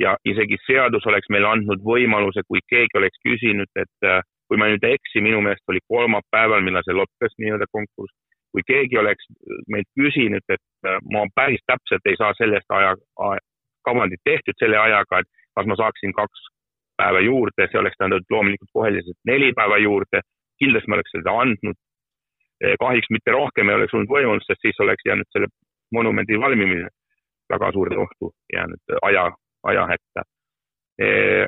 ja 0.00 0.16
isegi 0.24 0.58
seadus 0.66 1.06
oleks 1.06 1.28
meile 1.32 1.50
andnud 1.50 1.82
võimaluse, 1.84 2.44
kui 2.48 2.62
keegi 2.72 3.00
oleks 3.00 3.20
küsinud, 3.26 3.70
et 3.76 4.08
äh, 4.08 4.22
kui 4.48 4.58
ma 4.58 4.70
nüüd 4.70 4.84
ei 4.86 4.98
eksi, 4.98 5.22
minu 5.24 5.42
meelest 5.44 5.68
oli 5.72 5.82
kolmapäeval, 5.92 6.64
millal 6.66 6.84
see 6.86 6.96
lõppes 6.96 7.36
nii-öelda 7.38 7.68
konkurss, 7.70 8.16
kui 8.54 8.64
keegi 8.66 8.98
oleks 8.98 9.28
meilt 9.70 9.90
küsinud, 9.98 10.44
et 10.48 10.88
äh, 10.88 10.98
ma 11.12 11.26
päris 11.36 11.62
täpselt 11.70 12.06
ei 12.10 12.18
saa 12.20 12.32
sellest 12.38 12.76
aja, 12.78 12.96
aja, 13.80 13.84
kavandit 13.88 14.20
tehtud 14.24 14.54
selle 14.58 14.78
ajaga, 14.78 15.20
et 15.20 15.28
kas 15.54 15.66
ma 15.66 15.76
saaksin 15.76 16.12
kaks 16.12 16.48
päeva 16.96 17.20
juurde, 17.20 17.68
see 17.68 17.78
oleks 17.80 17.96
tähendanud 17.98 18.24
loomulikult 18.30 18.70
kohe 18.72 18.92
lihtsalt 18.92 19.18
neli 19.26 19.52
päeva 19.52 19.78
juurde, 19.78 20.20
kindlasti 20.58 20.90
ma 20.90 20.98
oleks 20.98 21.14
seda 21.16 21.36
andnud. 21.42 21.78
Eh, 22.60 22.74
kahjuks 22.80 23.08
mitte 23.10 23.32
rohkem 23.32 23.68
ei 23.68 23.74
oleks 23.74 23.94
olnud 23.94 24.10
võimalust, 24.10 24.46
sest 24.46 24.60
siis 24.60 24.80
oleks 24.84 25.06
jäänud 25.06 25.28
selle 25.32 25.48
monumendi 25.92 26.40
valmimine 26.40 26.88
väga 27.50 27.72
suurde 27.72 27.96
ohtu 27.98 28.32
jäänud 28.52 28.98
aja, 29.02 29.30
aja 29.64 29.86
hätta 29.86 30.26
e,. 31.00 31.46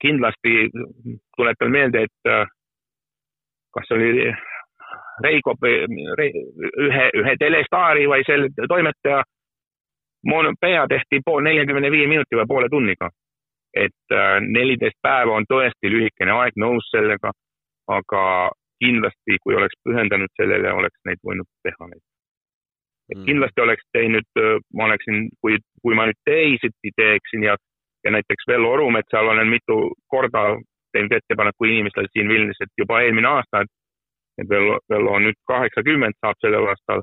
kindlasti 0.00 0.70
tuletan 1.36 1.70
meelde, 1.70 2.02
et 2.06 2.30
äh, 2.30 2.46
kas 3.74 3.90
oli 3.90 4.30
Reigo, 5.22 5.54
ühe, 6.86 7.04
ühe 7.20 7.34
telestaari 7.38 8.06
või 8.10 8.22
selle 8.26 8.68
toimetaja 8.70 9.22
pea 10.60 10.86
tehti 10.88 11.20
pool 11.24 11.42
neljakümne 11.42 11.90
viie 11.90 12.06
minuti 12.06 12.36
või 12.36 12.46
poole 12.48 12.68
tunniga. 12.68 13.10
et 13.76 14.12
äh, 14.12 14.40
neliteist 14.40 14.96
päeva 15.02 15.34
on 15.36 15.44
tõesti 15.44 15.90
lühikene 15.92 16.32
aeg, 16.32 16.56
nõus 16.56 16.86
sellega, 16.90 17.30
aga 17.86 18.22
kindlasti, 18.80 19.36
kui 19.44 19.54
oleks 19.54 19.76
pühendanud 19.84 20.32
sellele, 20.40 20.72
oleks 20.72 20.96
neid 21.04 21.20
võinud 21.22 21.46
teha 21.62 21.88
neid. 21.90 22.02
et 23.12 23.18
mm. 23.18 23.24
kindlasti 23.28 23.60
oleks 23.60 23.84
teinud, 23.92 24.28
äh, 24.40 24.56
ma 24.74 24.88
oleksin, 24.88 25.28
kui, 25.40 25.58
kui 25.82 25.94
ma 25.94 26.08
nüüd 26.08 26.20
teisiti 26.24 26.94
teeksin 26.96 27.44
ja, 27.44 27.56
ja 28.04 28.10
näiteks 28.10 28.48
Vello 28.48 28.72
Orumetsal 28.72 29.28
olen 29.28 29.48
mitu 29.48 29.92
korda 30.08 30.56
teinud 30.92 31.12
ettepaneku 31.12 31.68
inimestele 31.68 32.08
siin 32.12 32.28
Vilnius, 32.28 32.60
et 32.64 32.72
juba 32.78 33.02
eelmine 33.04 33.28
aasta, 33.28 33.60
et 33.60 33.74
et 34.38 34.48
Vello, 34.48 34.78
Vello 34.90 35.12
on 35.18 35.24
nüüd 35.26 35.38
kaheksakümmend, 35.50 36.14
saab 36.22 36.38
sellel 36.42 36.68
aastal 36.70 37.02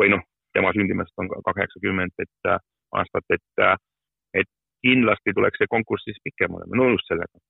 või 0.00 0.10
noh, 0.14 0.22
tema 0.54 0.72
sündimast 0.76 1.18
on 1.18 1.28
ka 1.32 1.40
kaheksakümmend, 1.50 2.14
et 2.18 2.50
äh, 2.50 2.58
aastat, 3.00 3.26
et, 3.36 3.62
äh, 3.66 3.76
et 4.40 4.50
kindlasti 4.86 5.34
tuleks 5.34 5.60
see 5.60 5.70
konkurss 5.70 6.06
siis 6.08 6.20
pikem 6.24 6.54
olema, 6.58 6.80
nõus 6.82 7.04
sellega, 7.08 7.42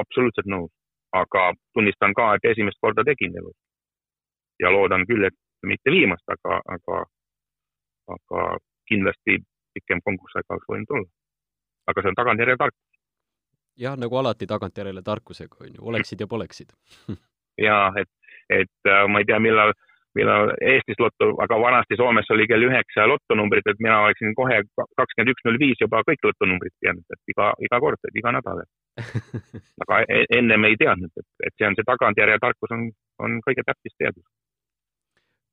absoluutselt 0.00 0.50
nõus, 0.54 0.72
aga 1.12 1.52
tunnistan 1.74 2.14
ka, 2.18 2.34
et 2.36 2.50
esimest 2.52 2.80
korda 2.80 3.04
tegin 3.06 3.36
elus 3.40 3.56
ja 4.62 4.70
loodan 4.72 5.06
küll, 5.08 5.24
et 5.26 5.36
mitte 5.66 5.90
viimast, 5.90 6.24
aga, 6.30 6.60
aga, 6.76 7.02
aga 8.16 8.46
kindlasti 8.90 9.38
pikem 9.74 10.02
konkurss 10.04 10.38
aeg 10.38 10.50
oleks 10.50 10.70
võinud 10.70 10.98
olla. 10.98 11.10
aga 11.90 12.02
see 12.02 12.12
on 12.12 12.18
tagantjärele 12.18 12.60
tarkus. 12.60 12.82
jah, 13.76 13.96
nagu 13.98 14.16
alati 14.16 14.46
tagantjärele 14.46 15.02
tarkusega 15.02 15.64
on 15.66 15.72
ju, 15.74 15.86
oleksid 15.92 16.20
ja 16.20 16.26
poleksid. 16.26 16.74
Ja 17.54 17.92
et, 17.94 18.10
et 18.50 18.88
äh, 18.90 19.04
ma 19.06 19.20
ei 19.22 19.26
tea, 19.28 19.36
millal, 19.38 19.70
millal 20.18 20.52
Eestis 20.72 20.98
loto, 21.02 21.30
aga 21.44 21.58
vanasti 21.60 21.98
Soomes 21.98 22.30
oli 22.34 22.46
kell 22.50 22.66
üheksa 22.68 23.06
lotonumbrid, 23.10 23.66
et 23.70 23.82
mina 23.82 24.00
oleksin 24.06 24.34
kohe 24.38 24.60
kakskümmend 24.98 25.32
üks 25.34 25.46
null 25.46 25.60
viis 25.62 25.80
juba 25.80 26.02
kõik 26.08 26.26
lotonumbrid 26.28 26.74
teadnud, 26.80 27.06
et 27.16 27.34
iga, 27.34 27.50
iga 27.66 27.80
kord, 27.84 28.00
et 28.08 28.18
iga 28.22 28.34
nädal. 28.36 28.64
aga 29.84 30.00
e-, 30.08 30.26
ennem 30.38 30.68
ei 30.70 30.78
teadnud, 30.80 31.12
et, 31.20 31.30
et 31.48 31.54
see 31.58 31.68
on 31.68 31.78
see 31.78 31.86
tagantjärje 31.88 32.40
tarkus 32.42 32.74
on, 32.76 32.90
on 33.26 33.40
kõige 33.46 33.66
täptis 33.66 33.96
teadus. 33.98 34.26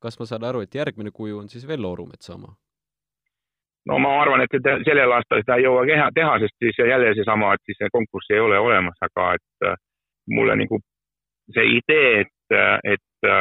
kas 0.02 0.20
ma 0.20 0.26
saan 0.30 0.46
aru, 0.50 0.62
et 0.66 0.76
järgmine 0.76 1.14
kuju 1.14 1.40
on 1.40 1.50
siis 1.50 1.68
Vello 1.68 1.92
Orumetsa 1.96 2.36
oma? 2.36 2.54
no 3.90 3.98
ma 3.98 4.14
arvan, 4.22 4.44
et 4.46 4.70
sellel 4.86 5.16
aastal 5.18 5.42
seda 5.42 5.58
ei 5.58 5.66
jõua 5.66 5.86
teha, 5.90 6.10
teha, 6.14 6.38
sest 6.44 6.56
siis 6.62 6.84
jälle 6.86 7.16
seesama, 7.18 7.56
et 7.58 7.64
siis 7.66 7.90
konkurssi 7.94 8.38
ei 8.38 8.44
ole 8.46 8.60
olemas, 8.60 8.98
aga 9.02 9.34
et 9.40 9.70
äh, 9.72 9.80
mulle 10.30 10.56
nagu 10.62 10.78
see 11.56 11.66
idee, 11.80 12.22
et, 12.22 12.56
et 12.94 13.32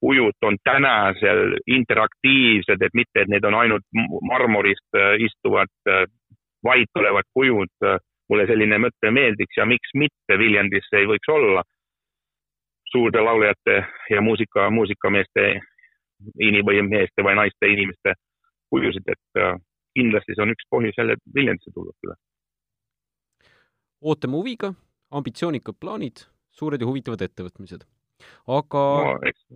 kujud 0.00 0.46
on 0.48 0.56
täna 0.64 1.12
seal 1.20 1.56
interaktiivsed, 1.66 2.82
et 2.82 2.94
mitte, 2.94 3.22
et 3.22 3.30
need 3.32 3.44
on 3.44 3.54
ainult 3.60 3.86
marmorist 4.30 4.98
äh, 4.98 5.14
istuvad 5.26 5.72
äh, 5.88 6.06
vait 6.64 7.00
olevad 7.02 7.28
kujud. 7.34 7.72
mulle 8.24 8.46
selline 8.48 8.78
mõte 8.80 9.10
meeldiks 9.12 9.56
ja 9.58 9.66
miks 9.68 9.90
mitte 10.00 10.38
Viljandis 10.40 10.86
ei 10.96 11.04
võiks 11.04 11.28
olla 11.28 11.60
suurte 12.88 13.20
lauljate 13.20 13.74
ja 14.10 14.22
muusika, 14.24 14.70
muusikameeste 14.70 15.44
või 16.40 16.78
meeste 16.88 17.24
või 17.26 17.34
naiste 17.36 17.68
inimeste 17.68 18.14
kujusid, 18.72 19.10
et 19.12 19.40
äh, 19.42 19.58
kindlasti 19.98 20.34
see 20.34 20.44
on 20.44 20.54
üks 20.54 20.68
põhjus 20.70 20.98
jälle 20.98 21.18
Viljandisse 21.34 21.74
tulla 21.74 21.92
küll. 22.00 22.14
ootame 24.00 24.40
huviga, 24.40 24.72
ambitsioonikad 25.10 25.76
plaanid 25.80 26.24
suured 26.54 26.80
ja 26.80 26.88
huvitavad 26.88 27.22
ettevõtmised. 27.26 27.86
aga 28.58 28.82
no, 29.04 29.14
eks... 29.30 29.46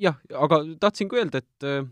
jah, 0.00 0.18
aga 0.34 0.60
tahtsin 0.80 1.08
ka 1.08 1.16
öelda, 1.20 1.40
et 1.42 1.66
äh, 1.68 1.86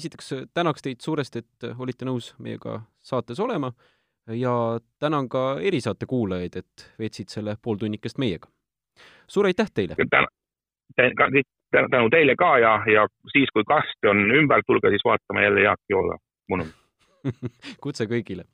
esiteks 0.00 0.32
tänaks 0.54 0.82
teid 0.82 1.00
suuresti, 1.04 1.44
et 1.44 1.70
olite 1.78 2.08
nõus 2.08 2.32
meiega 2.38 2.80
saates 3.02 3.40
olema 3.40 3.72
ja 4.36 4.52
tänan 4.98 5.28
ka 5.28 5.60
erisaate 5.60 6.06
kuulajaid, 6.06 6.56
et 6.56 6.90
veetsid 6.98 7.28
selle 7.28 7.56
pooltunnikest 7.62 8.18
meiega. 8.18 8.48
suur 9.28 9.46
aitäh 9.46 9.70
teile! 9.74 9.96
tänu 11.70 12.10
teile 12.10 12.34
ka 12.36 12.58
ja, 12.58 12.72
ja 12.92 13.06
siis, 13.32 13.50
kui 13.54 13.64
kast 13.64 14.10
on 14.10 14.24
ümber, 14.34 14.62
tulge 14.66 14.90
siis 14.90 15.04
vaatama 15.04 15.42
jälle 15.42 15.62
Jaak 15.62 15.80
Joola 15.88 16.18
monumenti 16.48 16.78
kutse 17.84 18.04
kõigile. 18.10 18.44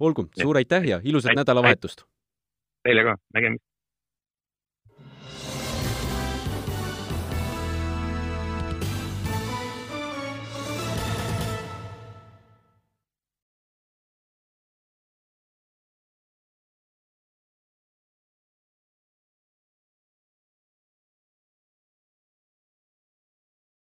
olgu, 0.00 0.28
suur 0.42 0.56
aitäh 0.56 0.84
ja 0.84 1.00
ilusat 1.04 1.36
nädalavahetust! 1.36 2.04
Teile 2.82 3.04
ka, 3.04 3.16
nägemist! 3.34 3.71